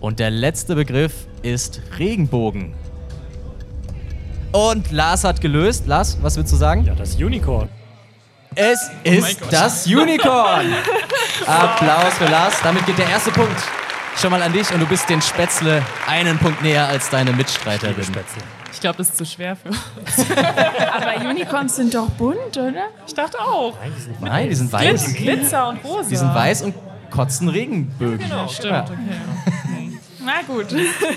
[0.00, 2.74] Und der letzte Begriff ist Regenbogen.
[4.52, 5.86] Und Lars hat gelöst.
[5.86, 6.84] Lars, was willst du sagen?
[6.84, 7.68] Ja, das Unicorn.
[8.54, 10.66] Es ist das Unicorn.
[11.46, 12.54] Applaus für Lars.
[12.62, 13.60] Damit geht der erste Punkt
[14.20, 18.04] schon mal an dich und du bist den Spätzle einen Punkt näher als deine Mitstreiterin.
[18.04, 18.42] Spätzle.
[18.72, 19.78] Ich glaube, das ist zu schwer für uns.
[20.92, 22.88] Aber Unicorns sind doch bunt, oder?
[23.06, 23.76] Ich dachte auch.
[24.20, 25.14] Nein, die sind weiß.
[25.14, 26.08] Glitzer und rosa.
[26.08, 26.74] Die sind weiß und
[27.10, 28.18] kotzen Regenbögen.
[28.18, 28.72] Genau, stimmt.
[28.72, 28.82] Ja.
[28.84, 29.51] Okay.
[30.24, 30.66] Na gut.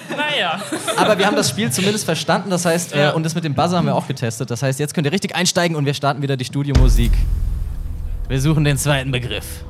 [0.10, 0.62] Naja.
[0.98, 2.50] Aber wir haben das Spiel zumindest verstanden.
[2.50, 4.50] Das heißt, äh, und das mit dem Buzzer haben wir auch getestet.
[4.50, 7.12] Das heißt, jetzt könnt ihr richtig einsteigen und wir starten wieder die Studiomusik.
[8.28, 9.64] Wir suchen den zweiten Begriff.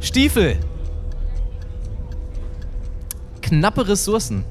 [0.00, 0.58] Stiefel.
[3.40, 4.44] Knappe Ressourcen.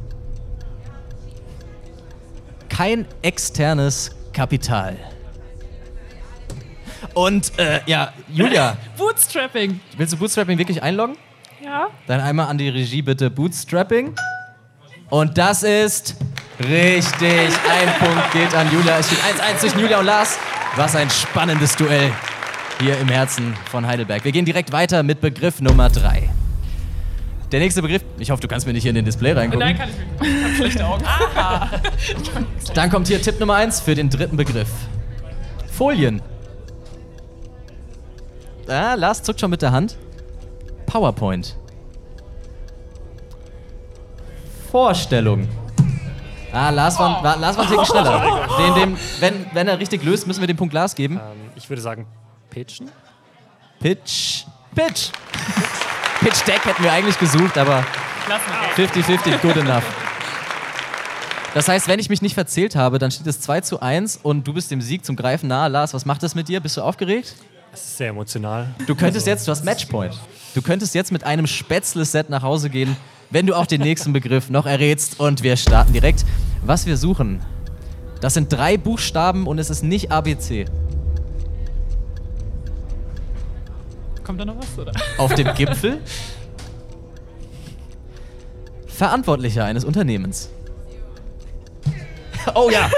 [2.70, 4.98] Kein externes Kapital.
[7.14, 9.80] Und äh, ja, Julia, Bootstrapping.
[9.98, 11.18] willst du Bootstrapping wirklich einloggen?
[11.64, 11.88] Ja.
[12.08, 14.16] Dann einmal an die Regie bitte Bootstrapping.
[15.10, 16.16] Und das ist
[16.60, 17.50] richtig.
[17.70, 18.98] Ein Punkt geht an Julia.
[18.98, 20.40] Es steht 1-1 zwischen Julia und Lars.
[20.76, 22.12] Was ein spannendes Duell
[22.80, 24.24] hier im Herzen von Heidelberg.
[24.24, 26.30] Wir gehen direkt weiter mit Begriff Nummer 3.
[27.52, 29.60] Der nächste Begriff, ich hoffe, du kannst mir nicht hier in den Display reingucken.
[29.60, 30.38] Nein, kann ich nicht.
[30.38, 31.04] Ich habe schlechte Augen.
[31.06, 31.70] Aha.
[32.74, 34.70] Dann kommt hier Tipp Nummer 1 für den dritten Begriff.
[35.70, 36.22] Folien.
[38.68, 39.98] Ah, Lars zuckt schon mit der Hand.
[40.92, 41.56] PowerPoint.
[44.70, 45.48] Vorstellung.
[46.52, 48.50] Ah, Lars war, war, Lars war ein Ticken schneller.
[48.58, 51.16] Den, dem, wenn, wenn er richtig löst, müssen wir den Punkt Lars geben.
[51.16, 52.08] Ähm, ich würde sagen,
[52.50, 52.90] pitchen.
[53.80, 54.44] Pitch.
[54.76, 55.12] Pitch.
[56.20, 57.86] Pitch Deck hätten wir eigentlich gesucht, aber
[58.28, 58.42] Lass
[58.76, 58.92] mich.
[58.92, 59.84] 50-50, good enough.
[61.54, 64.46] Das heißt, wenn ich mich nicht verzählt habe, dann steht es 2 zu 1 und
[64.46, 65.70] du bist dem Sieg zum Greifen nahe.
[65.70, 66.60] Lars, was macht das mit dir?
[66.60, 67.36] Bist du aufgeregt?
[67.72, 68.76] Das ist sehr emotional.
[68.86, 70.20] Du könntest jetzt, du hast Matchpoint.
[70.54, 72.98] Du könntest jetzt mit einem Spätzle-Set nach Hause gehen,
[73.30, 75.22] wenn du auch den nächsten Begriff noch errätst.
[75.22, 76.26] Und wir starten direkt.
[76.64, 77.40] Was wir suchen,
[78.20, 80.66] das sind drei Buchstaben und es ist nicht ABC.
[84.24, 84.92] Kommt da noch was, oder?
[85.18, 86.00] Auf dem Gipfel
[88.88, 90.50] Verantwortlicher eines Unternehmens.
[92.54, 92.90] Oh ja.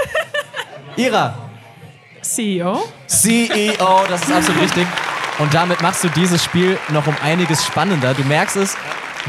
[0.96, 1.38] Ira,
[2.24, 2.82] CEO.
[3.06, 4.86] CEO, das ist absolut richtig.
[5.38, 8.14] Und damit machst du dieses Spiel noch um einiges spannender.
[8.14, 8.76] Du merkst es,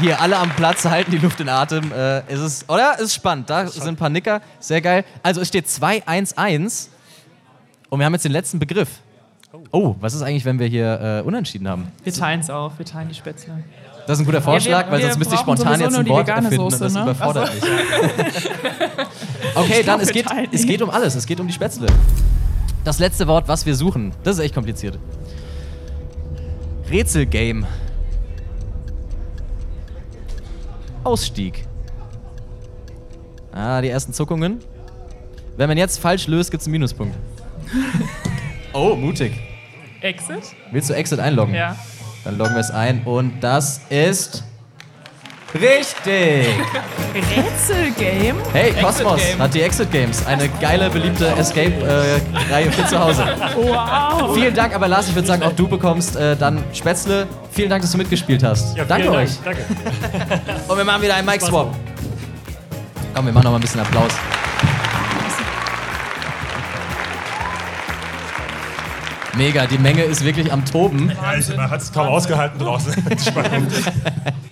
[0.00, 1.90] hier alle am Platz halten die Luft in Atem.
[1.92, 2.94] Äh, es ist, oder?
[2.96, 3.50] Es ist spannend.
[3.50, 4.40] Da sind ein paar Nicker.
[4.60, 5.04] Sehr geil.
[5.22, 6.88] Also es steht 2-1-1.
[7.88, 8.88] Und wir haben jetzt den letzten Begriff.
[9.70, 11.88] Oh, was ist eigentlich, wenn wir hier äh, unentschieden haben?
[12.04, 12.72] Wir teilen es auf.
[12.78, 13.64] Wir teilen die Spätzle.
[14.06, 16.10] Das ist ein guter Vorschlag, wir- weil sonst müsste ich spontan jetzt nur ein die
[16.10, 17.02] Wort erfinden Soße, und das ne?
[17.02, 17.64] überfordert mich.
[19.54, 21.14] Okay, dann glaub, es geht, teilen es geht um alles.
[21.16, 21.86] Es geht um die Spätzle.
[22.86, 24.96] Das letzte Wort, was wir suchen, das ist echt kompliziert.
[26.88, 27.66] Rätselgame.
[31.02, 31.66] Ausstieg.
[33.50, 34.60] Ah, die ersten Zuckungen.
[35.56, 37.16] Wenn man jetzt falsch löst, gibt es einen Minuspunkt.
[38.72, 39.32] oh, mutig.
[40.00, 40.54] Exit?
[40.70, 41.56] Willst du Exit einloggen?
[41.56, 41.76] Ja.
[42.22, 44.44] Dann loggen wir es ein und das ist
[45.54, 46.48] Richtig!
[47.14, 48.40] Rätselgame?
[48.52, 50.26] Hey, Cosmos Exit hat die Exit Games.
[50.26, 53.26] Eine geile, beliebte Escape-Reihe äh, für zu Hause.
[53.54, 54.34] Wow!
[54.34, 57.26] Vielen Dank, aber Lars, ich würde sagen, auch du bekommst äh, dann Spätzle.
[57.52, 58.76] Vielen Dank, dass du mitgespielt hast.
[58.76, 59.30] Ja, danke euch.
[59.44, 59.64] Danke.
[60.68, 61.74] Und wir machen wieder einen Mic-Swap.
[63.14, 64.12] Komm, wir machen noch mal ein bisschen Applaus.
[69.36, 71.10] Mega, die Menge ist wirklich am Toben.
[71.10, 72.94] Ja, man hat es kaum ausgehalten draußen.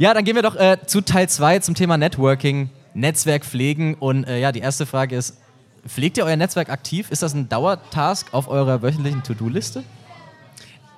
[0.00, 3.94] Ja, dann gehen wir doch äh, zu Teil 2 zum Thema Networking, Netzwerk pflegen.
[3.94, 5.38] Und äh, ja, die erste Frage ist,
[5.84, 7.10] pflegt ihr euer Netzwerk aktiv?
[7.10, 9.82] Ist das ein Dauertask auf eurer wöchentlichen To-Do-Liste?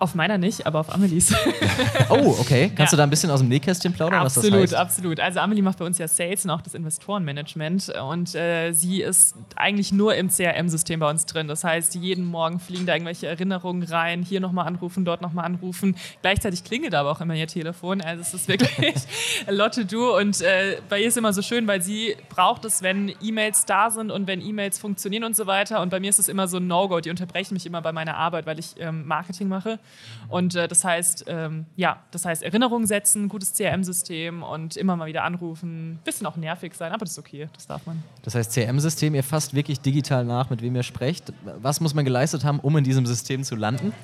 [0.00, 1.32] Auf meiner nicht, aber auf Amelies.
[2.08, 2.72] Oh, okay.
[2.74, 2.96] Kannst Ja.
[2.96, 4.74] du da ein bisschen aus dem Nähkästchen plaudern, was das absolut, heißt?
[4.74, 5.20] absolut.
[5.20, 9.34] Also Amelie macht bei uns ja Sales und auch das Investorenmanagement und äh, sie ist
[9.56, 11.46] eigentlich nur im CRM-System bei uns drin.
[11.46, 15.96] Das heißt, jeden Morgen fliegen da irgendwelche Erinnerungen rein, hier nochmal anrufen, dort nochmal anrufen.
[16.22, 18.00] Gleichzeitig klingelt aber auch immer ihr Telefon.
[18.00, 18.70] Also es ist wirklich
[19.46, 22.64] a lot to do und äh, bei ihr ist immer so schön, weil sie braucht
[22.64, 25.80] es, wenn E-Mails da sind und wenn E-Mails funktionieren und so weiter.
[25.80, 27.00] Und bei mir ist es immer so ein No-Go.
[27.00, 29.78] Die unterbrechen mich immer bei meiner Arbeit, weil ich ähm, Marketing mache.
[30.28, 35.06] Und äh, das heißt, ähm, ja, das heißt Erinnerungen setzen, gutes CRM-System und immer mal
[35.06, 35.98] wieder anrufen.
[36.04, 38.02] Bisschen auch nervig sein, aber das ist okay, das darf man.
[38.22, 41.32] Das heißt, CRM-System, ihr fasst wirklich digital nach, mit wem ihr sprecht.
[41.60, 43.92] Was muss man geleistet haben, um in diesem System zu landen?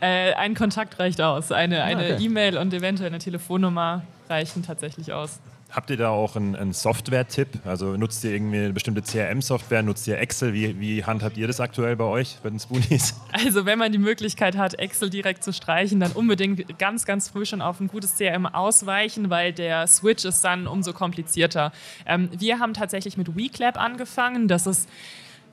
[0.00, 1.50] Äh, ein Kontakt reicht aus.
[1.50, 2.24] Eine eine okay.
[2.24, 5.40] E-Mail und eventuell eine Telefonnummer reichen tatsächlich aus.
[5.70, 7.60] Habt ihr da auch einen, einen Software-Tipp?
[7.66, 9.82] Also nutzt ihr irgendwie eine bestimmte CRM-Software?
[9.82, 10.54] Nutzt ihr Excel?
[10.54, 13.14] Wie, wie handhabt ihr das aktuell bei euch, bei den Spoonies?
[13.32, 17.44] Also wenn man die Möglichkeit hat, Excel direkt zu streichen, dann unbedingt ganz, ganz früh
[17.44, 21.72] schon auf ein gutes CRM ausweichen, weil der Switch ist dann umso komplizierter.
[22.06, 24.48] Ähm, wir haben tatsächlich mit WeClap angefangen.
[24.48, 24.88] Das ist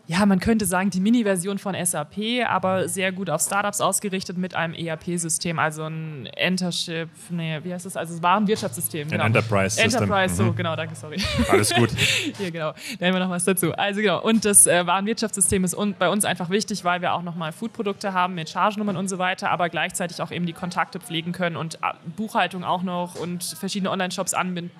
[0.07, 4.53] ja, man könnte sagen, die Mini-Version von SAP, aber sehr gut auf Startups ausgerichtet mit
[4.55, 7.97] einem ERP-System, also ein Entership, nee, wie heißt das?
[7.97, 9.07] Also es war ein Wirtschaftssystem.
[9.09, 9.23] Genau.
[9.25, 10.03] Enterprise-System.
[10.03, 10.55] Enterprise, so, Mhm.
[10.55, 11.17] genau, danke, sorry.
[11.49, 11.89] Alles gut.
[12.37, 12.73] Hier, genau.
[12.99, 13.73] Da haben wir noch was dazu.
[13.73, 17.21] Also genau, und das äh, Warenwirtschaftssystem ist un bei uns einfach wichtig, weil wir auch
[17.23, 21.31] nochmal Foodprodukte haben mit Chargenummern und so weiter, aber gleichzeitig auch eben die Kontakte pflegen
[21.31, 21.79] können und äh,
[22.15, 24.33] Buchhaltung auch noch und verschiedene Online-Shops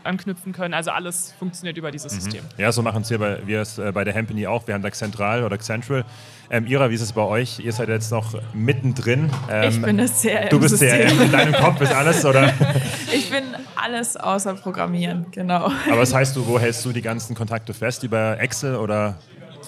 [0.04, 0.74] anknüpfen können.
[0.74, 2.44] Also alles funktioniert über dieses System.
[2.58, 4.68] Ja, so machen es hier bei, wir es äh, bei der Company auch.
[4.68, 6.04] Wir haben da Central oder Central.
[6.50, 7.60] Ähm, Ira, wie ist es bei euch?
[7.60, 9.32] Ihr seid jetzt noch mittendrin.
[9.50, 10.50] Ähm, Ich bin das CRM-System.
[10.50, 12.54] Du bist CRM, in deinem Kopf ist alles, oder?
[13.14, 13.44] Ich bin
[13.76, 15.72] alles außer Programmieren, genau.
[15.90, 18.04] Aber was heißt du, wo hältst du die ganzen Kontakte fest?
[18.04, 19.16] Über Excel oder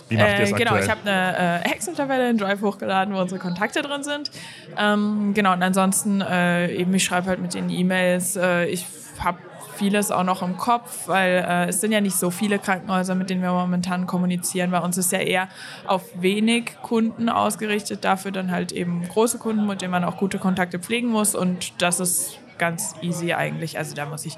[0.09, 0.83] wie macht ihr es Äh, genau, aktuell?
[0.83, 4.29] ich habe eine äh, Excel-Tabelle in Drive hochgeladen, wo unsere Kontakte drin sind.
[4.77, 8.35] Ähm, genau, und ansonsten äh, eben, ich schreibe halt mit den E-Mails.
[8.35, 8.85] Äh, ich
[9.19, 9.39] habe
[9.77, 13.29] vieles auch noch im Kopf, weil äh, es sind ja nicht so viele Krankenhäuser, mit
[13.29, 14.71] denen wir momentan kommunizieren.
[14.71, 15.47] Bei uns ist ja eher
[15.85, 20.39] auf wenig Kunden ausgerichtet, dafür dann halt eben große Kunden, mit denen man auch gute
[20.39, 21.35] Kontakte pflegen muss.
[21.35, 23.77] Und das ist ganz easy eigentlich.
[23.77, 24.35] Also da muss ich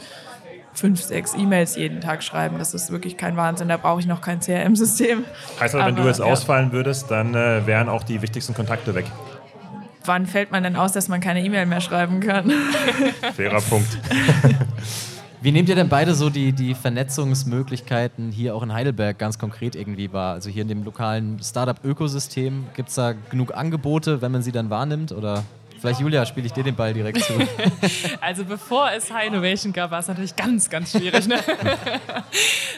[0.73, 2.57] fünf, sechs E-Mails jeden Tag schreiben.
[2.57, 3.67] Das ist wirklich kein Wahnsinn.
[3.67, 5.25] Da brauche ich noch kein CRM-System.
[5.59, 6.25] heißt aber, wenn du jetzt ja.
[6.25, 9.05] ausfallen würdest, dann äh, wären auch die wichtigsten Kontakte weg.
[10.05, 12.51] Wann fällt man denn aus, dass man keine E-Mail mehr schreiben kann?
[13.35, 13.97] Fairer Punkt.
[15.41, 19.73] Wie nehmt ihr denn beide so die, die Vernetzungsmöglichkeiten hier auch in Heidelberg ganz konkret
[19.73, 20.33] irgendwie wahr?
[20.33, 24.69] Also hier in dem lokalen Startup-Ökosystem, gibt es da genug Angebote, wenn man sie dann
[24.69, 25.13] wahrnimmt?
[25.13, 25.45] Oder
[25.79, 27.33] vielleicht, Julia, spiele ich dir den Ball direkt zu.
[28.21, 31.27] Also bevor es High Innovation gab, war es natürlich ganz, ganz schwierig.
[31.27, 31.39] Ne?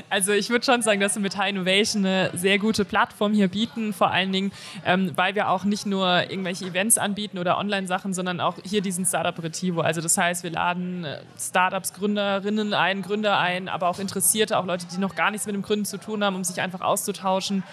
[0.10, 3.48] Also ich würde schon sagen, dass wir mit High Innovation eine sehr gute Plattform hier
[3.48, 4.52] bieten, vor allen Dingen,
[4.86, 9.06] ähm, weil wir auch nicht nur irgendwelche Events anbieten oder Online-Sachen, sondern auch hier diesen
[9.06, 9.82] Startup Retivo.
[9.82, 14.66] Also das heißt, wir laden äh, Startups, Gründerinnen ein, Gründer ein, aber auch Interessierte, auch
[14.66, 17.64] Leute, die noch gar nichts mit dem Gründen zu tun haben, um sich einfach auszutauschen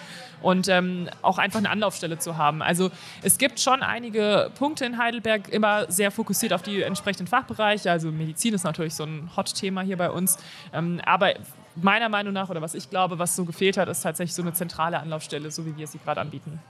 [0.43, 2.63] und ähm, auch einfach eine Anlaufstelle zu haben.
[2.63, 2.91] Also
[3.23, 7.91] es gibt schon einige Punkte in Heidelberg, immer sehr fokussiert auf die entsprechenden Fachbereiche.
[7.91, 10.39] Also Medizin ist natürlich so ein Hot-Thema hier bei uns.
[10.73, 11.35] Ähm, aber
[11.77, 14.53] meiner Meinung nach, oder was ich glaube, was so gefehlt hat, ist tatsächlich so eine
[14.53, 16.61] zentrale Anlaufstelle, so wie wir sie gerade anbieten.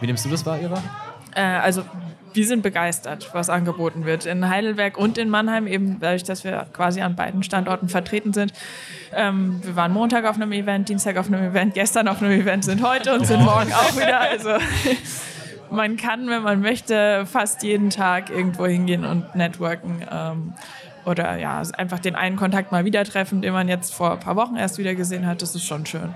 [0.00, 0.82] Wie nimmst du das wahr, Ira?
[1.34, 1.84] äh, also
[2.34, 4.26] wir sind begeistert, was angeboten wird.
[4.26, 8.52] In Heidelberg und in Mannheim, eben dadurch, dass wir quasi an beiden Standorten vertreten sind.
[9.14, 12.64] Ähm, wir waren Montag auf einem Event, Dienstag auf einem Event, gestern auf einem Event,
[12.64, 14.20] sind heute und sind morgen auch wieder.
[14.20, 14.50] Also
[15.70, 20.04] man kann, wenn man möchte, fast jeden Tag irgendwo hingehen und networken.
[20.10, 20.54] Ähm,
[21.04, 24.36] oder ja, einfach den einen Kontakt mal wieder treffen, den man jetzt vor ein paar
[24.36, 25.42] Wochen erst wieder gesehen hat.
[25.42, 26.14] Das ist schon schön.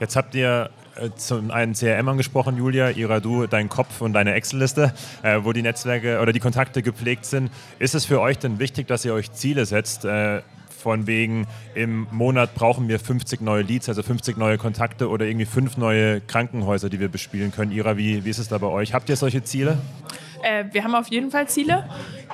[0.00, 0.70] Jetzt habt ihr
[1.16, 5.62] zum einen CRM angesprochen, Julia, Ira, du, dein Kopf und deine Excel-Liste, äh, wo die
[5.62, 7.50] Netzwerke oder die Kontakte gepflegt sind.
[7.78, 10.04] Ist es für euch denn wichtig, dass ihr euch Ziele setzt?
[10.04, 10.42] Äh,
[10.82, 15.46] von wegen, im Monat brauchen wir 50 neue Leads, also 50 neue Kontakte oder irgendwie
[15.46, 17.70] fünf neue Krankenhäuser, die wir bespielen können.
[17.70, 18.92] Ira, wie, wie ist es da bei euch?
[18.92, 19.78] Habt ihr solche Ziele?
[20.42, 21.88] Äh, wir haben auf jeden Fall Ziele,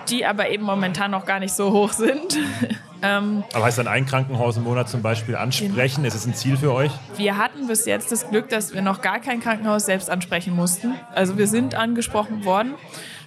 [0.08, 2.38] die aber eben momentan noch gar nicht so hoch sind.
[3.02, 6.04] ähm, Aber heißt dann ein Krankenhaus im Monat zum Beispiel ansprechen?
[6.06, 6.90] Ist es ein Ziel für euch?
[7.16, 10.94] wir hatten bis jetzt das Glück, dass wir noch gar kein Krankenhaus selbst ansprechen mussten.
[11.14, 12.74] Also wir sind angesprochen worden.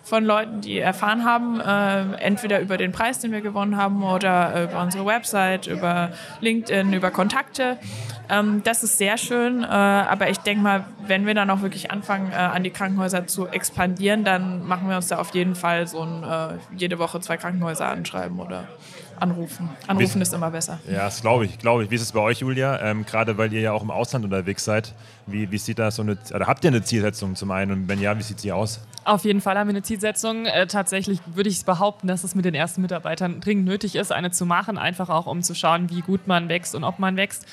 [0.03, 4.63] Von Leuten, die erfahren haben, äh, entweder über den Preis, den wir gewonnen haben, oder
[4.63, 7.77] über unsere Website, über LinkedIn, über Kontakte.
[8.29, 11.91] Ähm, das ist sehr schön, äh, aber ich denke mal, wenn wir dann auch wirklich
[11.91, 15.87] anfangen, äh, an die Krankenhäuser zu expandieren, dann machen wir uns da auf jeden Fall
[15.87, 18.67] so ein äh, jede Woche zwei Krankenhäuser anschreiben oder
[19.21, 19.69] anrufen.
[19.87, 20.79] Anrufen Wie, ist immer besser.
[20.87, 21.91] Ja, das glaube ich, glaube ich.
[21.91, 22.79] Wie ist es bei euch, Julia?
[22.81, 24.93] Ähm, Gerade weil ihr ja auch im Ausland unterwegs seid.
[25.27, 27.71] Wie, wie sieht das so eine, oder habt ihr eine Zielsetzung zum einen?
[27.71, 28.81] Und wenn ja, wie sieht sie aus?
[29.03, 30.45] Auf jeden Fall haben wir eine Zielsetzung.
[30.45, 34.31] Äh, tatsächlich würde ich behaupten, dass es mit den ersten Mitarbeitern dringend nötig ist, eine
[34.31, 37.45] zu machen, einfach auch um zu schauen, wie gut man wächst und ob man wächst.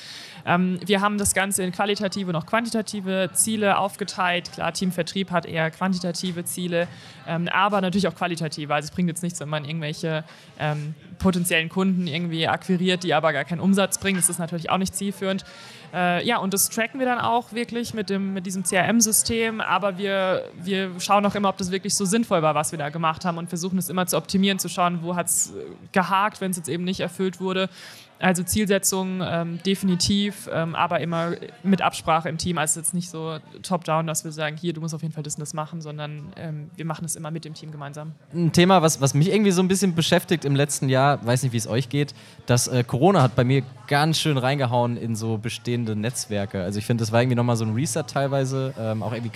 [0.49, 4.51] Ähm, wir haben das Ganze in qualitative und auch quantitative Ziele aufgeteilt.
[4.51, 6.87] Klar, Teamvertrieb hat eher quantitative Ziele,
[7.27, 8.73] ähm, aber natürlich auch qualitative.
[8.73, 10.23] Also es bringt jetzt nichts, wenn man irgendwelche
[10.57, 14.17] ähm, potenziellen Kunden irgendwie akquiriert, die aber gar keinen Umsatz bringen.
[14.17, 15.45] Das ist natürlich auch nicht zielführend.
[15.93, 19.97] Äh, ja, und das tracken wir dann auch wirklich mit, dem, mit diesem CRM-System, aber
[19.97, 23.23] wir, wir schauen auch immer, ob das wirklich so sinnvoll war, was wir da gemacht
[23.25, 25.53] haben und versuchen es immer zu optimieren, zu schauen, wo hat es
[25.91, 27.69] gehakt, wenn es jetzt eben nicht erfüllt wurde
[28.19, 32.57] also Zielsetzung ähm, definitiv, ähm, aber immer mit Absprache im Team.
[32.57, 35.35] Also jetzt nicht so top-down, dass wir sagen, hier, du musst auf jeden Fall das
[35.35, 38.11] und das machen, sondern ähm, wir machen es immer mit dem Team gemeinsam.
[38.33, 41.53] Ein Thema, was, was mich irgendwie so ein bisschen beschäftigt im letzten Jahr, weiß nicht,
[41.53, 42.13] wie es euch geht,
[42.45, 46.61] dass äh, Corona hat bei mir ganz schön reingehauen in so bestehende Netzwerke.
[46.61, 49.31] Also ich finde, das war irgendwie nochmal so ein Reset teilweise, ähm, auch irgendwie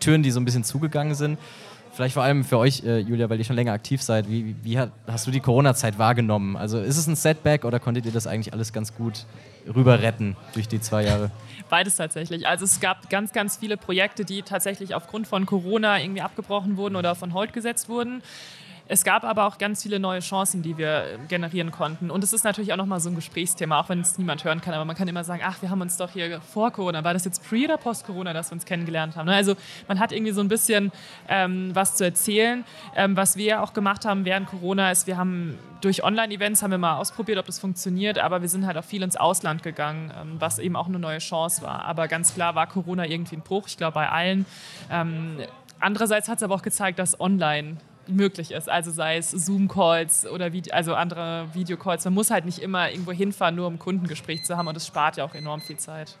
[0.00, 1.38] Türen, die so ein bisschen zugegangen sind.
[1.96, 4.28] Vielleicht vor allem für euch, äh, Julia, weil ihr schon länger aktiv seid.
[4.28, 6.54] Wie, wie hat, hast du die Corona-Zeit wahrgenommen?
[6.54, 9.24] Also ist es ein Setback oder konntet ihr das eigentlich alles ganz gut
[9.74, 11.30] rüber retten durch die zwei Jahre?
[11.70, 12.46] Beides tatsächlich.
[12.46, 16.96] Also es gab ganz, ganz viele Projekte, die tatsächlich aufgrund von Corona irgendwie abgebrochen wurden
[16.96, 18.22] oder von Hold gesetzt wurden.
[18.88, 22.10] Es gab aber auch ganz viele neue Chancen, die wir äh, generieren konnten.
[22.10, 24.74] Und es ist natürlich auch nochmal so ein Gesprächsthema, auch wenn es niemand hören kann.
[24.74, 27.24] Aber man kann immer sagen, ach, wir haben uns doch hier vor Corona, war das
[27.24, 29.26] jetzt pre- oder post-Corona, dass wir uns kennengelernt haben?
[29.26, 29.34] Ne?
[29.34, 29.56] Also
[29.88, 30.92] man hat irgendwie so ein bisschen
[31.28, 32.64] ähm, was zu erzählen.
[32.94, 36.78] Ähm, was wir auch gemacht haben während Corona ist, wir haben durch Online-Events haben wir
[36.78, 40.36] mal ausprobiert, ob das funktioniert, aber wir sind halt auch viel ins Ausland gegangen, ähm,
[40.38, 41.84] was eben auch eine neue Chance war.
[41.84, 44.46] Aber ganz klar war Corona irgendwie ein Bruch, ich glaube bei allen.
[44.90, 45.38] Ähm,
[45.80, 48.68] andererseits hat es aber auch gezeigt, dass online möglich ist.
[48.68, 52.04] Also sei es Zoom-Calls oder Vide also andere Videocalls.
[52.04, 54.86] Man muss halt nicht immer irgendwo hinfahren, nur um ein Kundengespräch zu haben und das
[54.86, 56.16] spart ja auch enorm viel Zeit.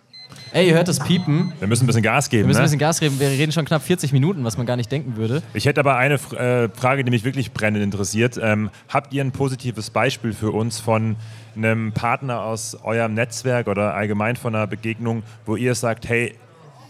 [0.52, 1.52] Ey, ihr hört das Piepen.
[1.58, 2.44] Wir müssen ein bisschen Gas geben.
[2.44, 2.62] Wir müssen ne?
[2.62, 3.20] ein bisschen Gas geben.
[3.20, 5.42] Wir reden schon knapp 40 Minuten, was man gar nicht denken würde.
[5.54, 8.38] Ich hätte aber eine äh, Frage, die mich wirklich brennend interessiert.
[8.40, 11.16] Ähm, habt ihr ein positives Beispiel für uns von
[11.54, 16.34] einem Partner aus eurem Netzwerk oder allgemein von einer Begegnung, wo ihr sagt, hey,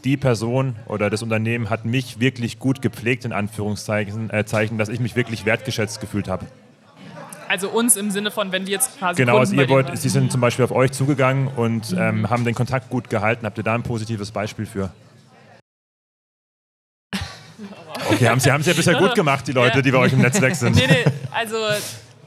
[0.07, 4.89] die Person oder das Unternehmen hat mich wirklich gut gepflegt, in Anführungszeichen, äh, Zeichen, dass
[4.89, 6.47] ich mich wirklich wertgeschätzt gefühlt habe.
[7.49, 9.21] Also uns im Sinne von, wenn wir jetzt quasi.
[9.21, 11.99] Genau, also ihr wollt, Sie sind zum Beispiel auf euch zugegangen und mhm.
[11.99, 13.47] ähm, haben den Kontakt gut gehalten.
[13.47, 14.93] Habt ihr da ein positives Beispiel für?
[18.09, 19.83] Okay, haben Sie, haben Sie ja bisher gut gemacht, die Leute, ja.
[19.83, 20.77] die bei euch im Netzwerk sind.
[20.77, 21.57] Nee, nee, also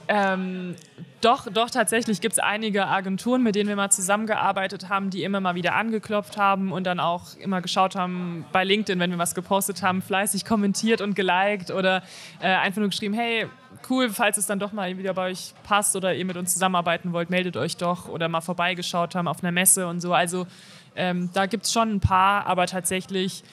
[0.10, 0.76] ähm,
[1.22, 5.40] doch, doch, tatsächlich gibt es einige Agenturen, mit denen wir mal zusammengearbeitet haben, die immer
[5.40, 9.36] mal wieder angeklopft haben und dann auch immer geschaut haben bei LinkedIn, wenn wir was
[9.36, 12.04] gepostet haben, fleißig kommentiert und geliked oder
[12.40, 13.48] äh, einfach nur geschrieben, hey,
[13.90, 17.12] cool, falls es dann doch mal wieder bei euch passt oder ihr mit uns zusammenarbeiten
[17.12, 20.14] wollt, meldet euch doch oder mal vorbeigeschaut haben auf einer Messe und so.
[20.14, 20.48] Also
[20.96, 23.44] ähm, da gibt es schon ein paar, aber tatsächlich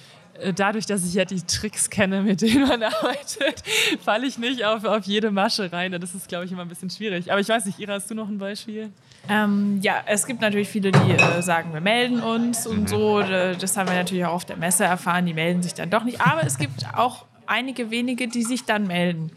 [0.55, 3.62] dadurch, dass ich ja die Tricks kenne, mit denen man arbeitet,
[4.05, 5.92] falle ich nicht auf, auf jede Masche rein.
[5.92, 7.31] Das ist, glaube ich, immer ein bisschen schwierig.
[7.31, 8.90] Aber ich weiß nicht, Ira, hast du noch ein Beispiel?
[9.29, 12.87] Ähm, ja, es gibt natürlich viele, die äh, sagen, wir melden uns und mhm.
[12.87, 13.20] so.
[13.20, 15.27] Das haben wir natürlich auch auf der Messe erfahren.
[15.27, 16.20] Die melden sich dann doch nicht.
[16.20, 19.31] Aber es gibt auch einige wenige, die sich dann melden.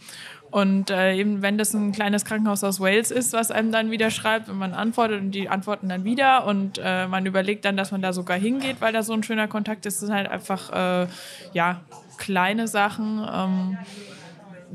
[0.52, 4.10] Und äh, eben, wenn das ein kleines Krankenhaus aus Wales ist, was einem dann wieder
[4.10, 7.92] schreibt und man antwortet und die antworten dann wieder und äh, man überlegt dann, dass
[7.92, 10.72] man da sogar hingeht, weil da so ein schöner Kontakt ist, das sind halt einfach
[11.04, 11.08] äh,
[11.54, 11.82] ja,
[12.18, 13.26] kleine Sachen.
[13.32, 13.78] Ähm,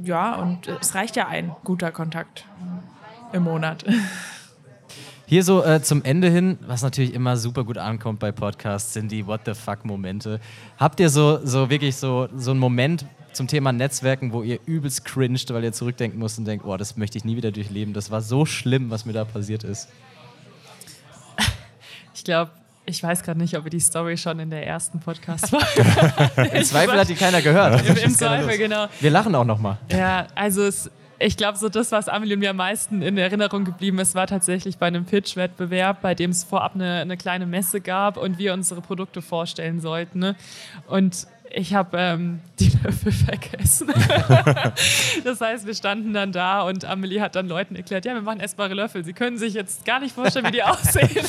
[0.03, 2.45] ja, und es reicht ja ein guter Kontakt
[3.33, 3.85] im Monat.
[5.27, 9.11] Hier so äh, zum Ende hin, was natürlich immer super gut ankommt bei Podcasts, sind
[9.11, 10.39] die What the fuck-Momente.
[10.77, 15.05] Habt ihr so, so wirklich so, so einen Moment, zum Thema Netzwerken, wo ihr übelst
[15.05, 17.95] cringed, weil ihr zurückdenken musst und denkt, oh, das möchte ich nie wieder durchleben.
[17.95, 19.89] Das war so schlimm, was mir da passiert ist.
[22.15, 22.53] Ich glaube,
[22.87, 25.63] ich weiß gerade nicht, ob ihr die Story schon in der ersten Podcast war.
[26.53, 27.87] Im Zweifel hat die keiner gehört.
[27.87, 28.87] Im, im Zweifel, genau.
[29.01, 29.79] Wir lachen auch nochmal.
[29.91, 33.99] Ja, also es, ich glaube, so das, was Amelie mir am meisten in Erinnerung geblieben
[33.99, 38.17] ist, war tatsächlich bei einem Pitch-Wettbewerb, bei dem es vorab eine, eine, kleine Messe gab
[38.17, 40.19] und wir unsere Produkte vorstellen sollten.
[40.19, 40.37] Ne?
[40.87, 43.89] Und Ich habe ähm, die Löffel vergessen.
[45.25, 48.41] das heißt, wir standen dann da und Amelie hat dann Leuten erklärt, ja, wir machen
[48.41, 49.05] essbare Löffel.
[49.05, 51.25] Sie können sich jetzt gar nicht vorstellen, wie die aussehen.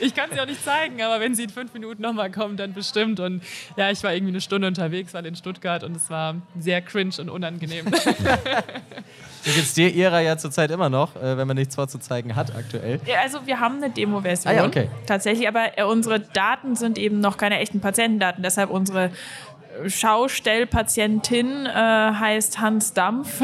[0.00, 2.72] ich kann sie auch nicht zeigen, aber wenn sie in fünf Minuten nochmal kommen, dann
[2.72, 3.18] bestimmt.
[3.18, 3.42] Und
[3.76, 7.14] ja, ich war irgendwie eine Stunde unterwegs, weil in Stuttgart und es war sehr cringe
[7.18, 7.86] und unangenehm.
[9.44, 12.56] So geht es dir, Ira, ja zurzeit immer noch, äh, wenn man nichts vorzuzeigen hat
[12.56, 12.98] aktuell.
[13.04, 14.50] Ja, also wir haben eine Demo-Version.
[14.50, 14.88] Ah ja, okay.
[15.06, 18.42] Tatsächlich, aber äh, unsere Daten sind eben noch keine echten Patientendaten.
[18.42, 19.10] Deshalb unsere
[19.86, 23.40] Schaustellpatientin äh, heißt Hans Dampf.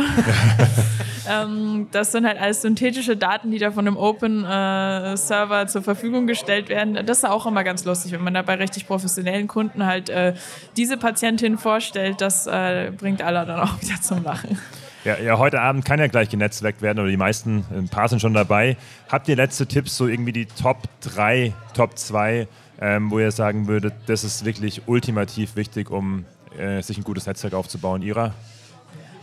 [1.28, 6.68] ähm, das sind halt alles synthetische Daten, die da von einem Open-Server zur Verfügung gestellt
[6.68, 6.94] werden.
[7.06, 10.34] Das ist auch immer ganz lustig, wenn man da bei richtig professionellen Kunden halt äh,
[10.76, 12.20] diese Patientin vorstellt.
[12.20, 14.58] Das äh, bringt alle dann auch wieder zum Lachen.
[15.04, 18.20] Ja, ja, heute Abend kann ja gleich genetzwerkt werden oder die meisten, ein paar sind
[18.20, 18.76] schon dabei.
[19.08, 22.46] Habt ihr letzte Tipps, so irgendwie die Top 3, Top 2,
[22.80, 26.24] ähm, wo ihr sagen würdet, das ist wirklich ultimativ wichtig, um
[26.58, 28.02] äh, sich ein gutes Netzwerk aufzubauen?
[28.02, 28.34] Ira?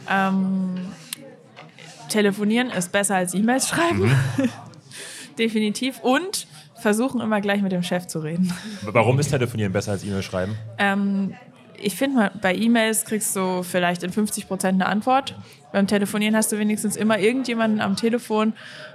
[0.09, 0.75] Ähm,
[2.09, 4.11] telefonieren ist besser als E-Mails schreiben.
[5.37, 5.99] Definitiv.
[6.01, 6.47] Und
[6.79, 8.53] versuchen immer gleich mit dem Chef zu reden.
[8.83, 10.55] Warum ist Telefonieren besser als E-Mail schreiben?
[10.77, 11.33] Ähm,
[11.79, 15.35] ich finde, bei E-Mails kriegst du vielleicht in 50 Prozent eine Antwort.
[15.71, 18.53] Beim Telefonieren hast du wenigstens immer irgendjemanden am Telefon,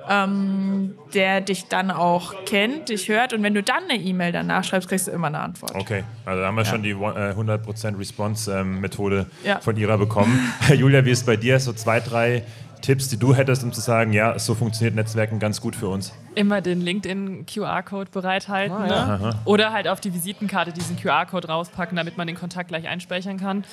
[0.09, 3.33] ähm, der dich dann auch kennt, dich hört.
[3.35, 5.75] Und wenn du dann eine E-Mail danach schreibst, kriegst du immer eine Antwort.
[5.75, 9.61] Okay, also da haben wir schon die äh, 100% Response-Methode Ja.
[9.61, 10.53] von Ira bekommen.
[10.75, 11.61] Julia, wie ist es bei dir?
[11.61, 12.43] So zwei, drei
[12.83, 16.13] Tipps, die du hättest, um zu sagen, ja, so funktioniert Netzwerken ganz gut für uns.
[16.35, 18.77] Immer den LinkedIn-QR-Code bereithalten.
[18.77, 19.17] Ah, ja.
[19.17, 19.41] ne?
[19.45, 23.65] Oder halt auf die Visitenkarte diesen QR-Code rauspacken, damit man den Kontakt gleich einspeichern kann.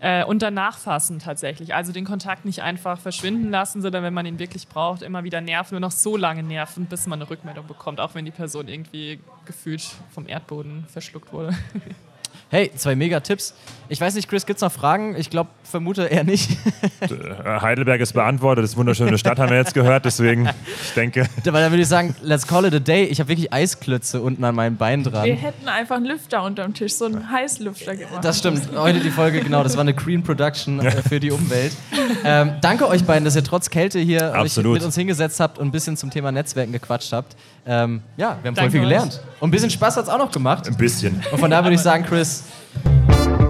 [0.00, 1.74] Äh, und dann nachfassen tatsächlich.
[1.74, 5.40] Also den Kontakt nicht einfach verschwinden lassen, sondern wenn man ihn wirklich braucht, immer wieder
[5.40, 5.74] nerven.
[5.74, 9.20] Nur noch so lange nerven, bis man eine Rückmeldung bekommt, auch wenn die Person irgendwie
[9.44, 11.54] gefühlt vom Erdboden verschluckt wurde.
[12.54, 13.52] Hey, zwei Mega-Tipps.
[13.88, 15.16] Ich weiß nicht, Chris, gibt's noch Fragen?
[15.16, 16.50] Ich glaube, vermute eher nicht.
[17.00, 20.48] Äh, Heidelberg ist beantwortet, das ist eine wunderschöne Stadt, haben wir jetzt gehört, deswegen,
[20.82, 23.04] ich denke, Weil dann würde ich sagen, let's call it a day.
[23.04, 25.24] Ich habe wirklich Eisklötze unten an meinem Bein Wir dran.
[25.24, 28.24] hätten einfach einen Lüfter unterm Tisch, so einen Heißlüfter gemacht.
[28.24, 28.68] Das stimmt.
[28.74, 29.62] Heute die Folge, genau.
[29.62, 31.72] Das war eine Green Production äh, für die Umwelt.
[32.26, 34.74] Ähm, danke euch beiden, dass ihr trotz Kälte hier euch Absolut.
[34.74, 37.36] mit uns hingesetzt habt und ein bisschen zum Thema Netzwerken gequatscht habt.
[37.66, 38.86] Ähm, ja, wir haben voll viel euch.
[38.86, 39.22] gelernt.
[39.40, 40.66] Und ein bisschen Spaß hat's auch noch gemacht.
[40.68, 41.22] ein bisschen.
[41.32, 42.44] Und von da würde ich sagen, Chris,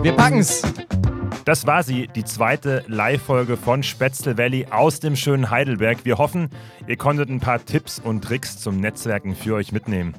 [0.02, 0.62] wir packen's.
[1.44, 6.04] Das war sie, die zweite Live-Folge von Spätzle Valley aus dem schönen Heidelberg.
[6.04, 6.48] Wir hoffen,
[6.86, 10.14] ihr konntet ein paar Tipps und Tricks zum Netzwerken für euch mitnehmen.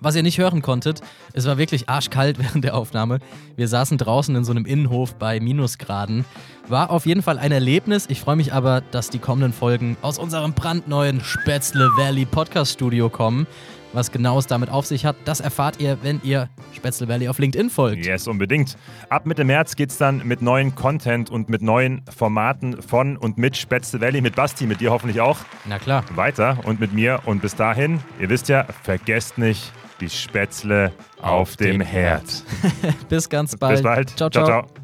[0.00, 1.00] Was ihr nicht hören konntet,
[1.32, 3.18] es war wirklich arschkalt während der Aufnahme.
[3.56, 6.24] Wir saßen draußen in so einem Innenhof bei Minusgraden.
[6.68, 8.06] War auf jeden Fall ein Erlebnis.
[8.08, 13.10] Ich freue mich aber, dass die kommenden Folgen aus unserem brandneuen Spätzle Valley Podcast Studio
[13.10, 13.46] kommen.
[13.92, 17.38] Was genau es damit auf sich hat, das erfahrt ihr, wenn ihr Spätzle Valley auf
[17.38, 18.04] LinkedIn folgt.
[18.04, 18.76] Yes, unbedingt.
[19.08, 23.56] Ab Mitte März geht's dann mit neuen Content und mit neuen Formaten von und mit
[23.56, 26.02] Spätzle Valley, mit Basti, mit dir hoffentlich auch Na klar.
[26.16, 27.20] weiter und mit mir.
[27.24, 32.44] Und bis dahin, ihr wisst ja, vergesst nicht die Spätzle auf, dem dem Herd.
[33.08, 33.76] Bis ganz bald.
[33.76, 34.10] Bis bald.
[34.16, 34.30] ciao.
[34.30, 34.46] ciao.
[34.46, 34.62] ciao.
[34.62, 34.83] ciao.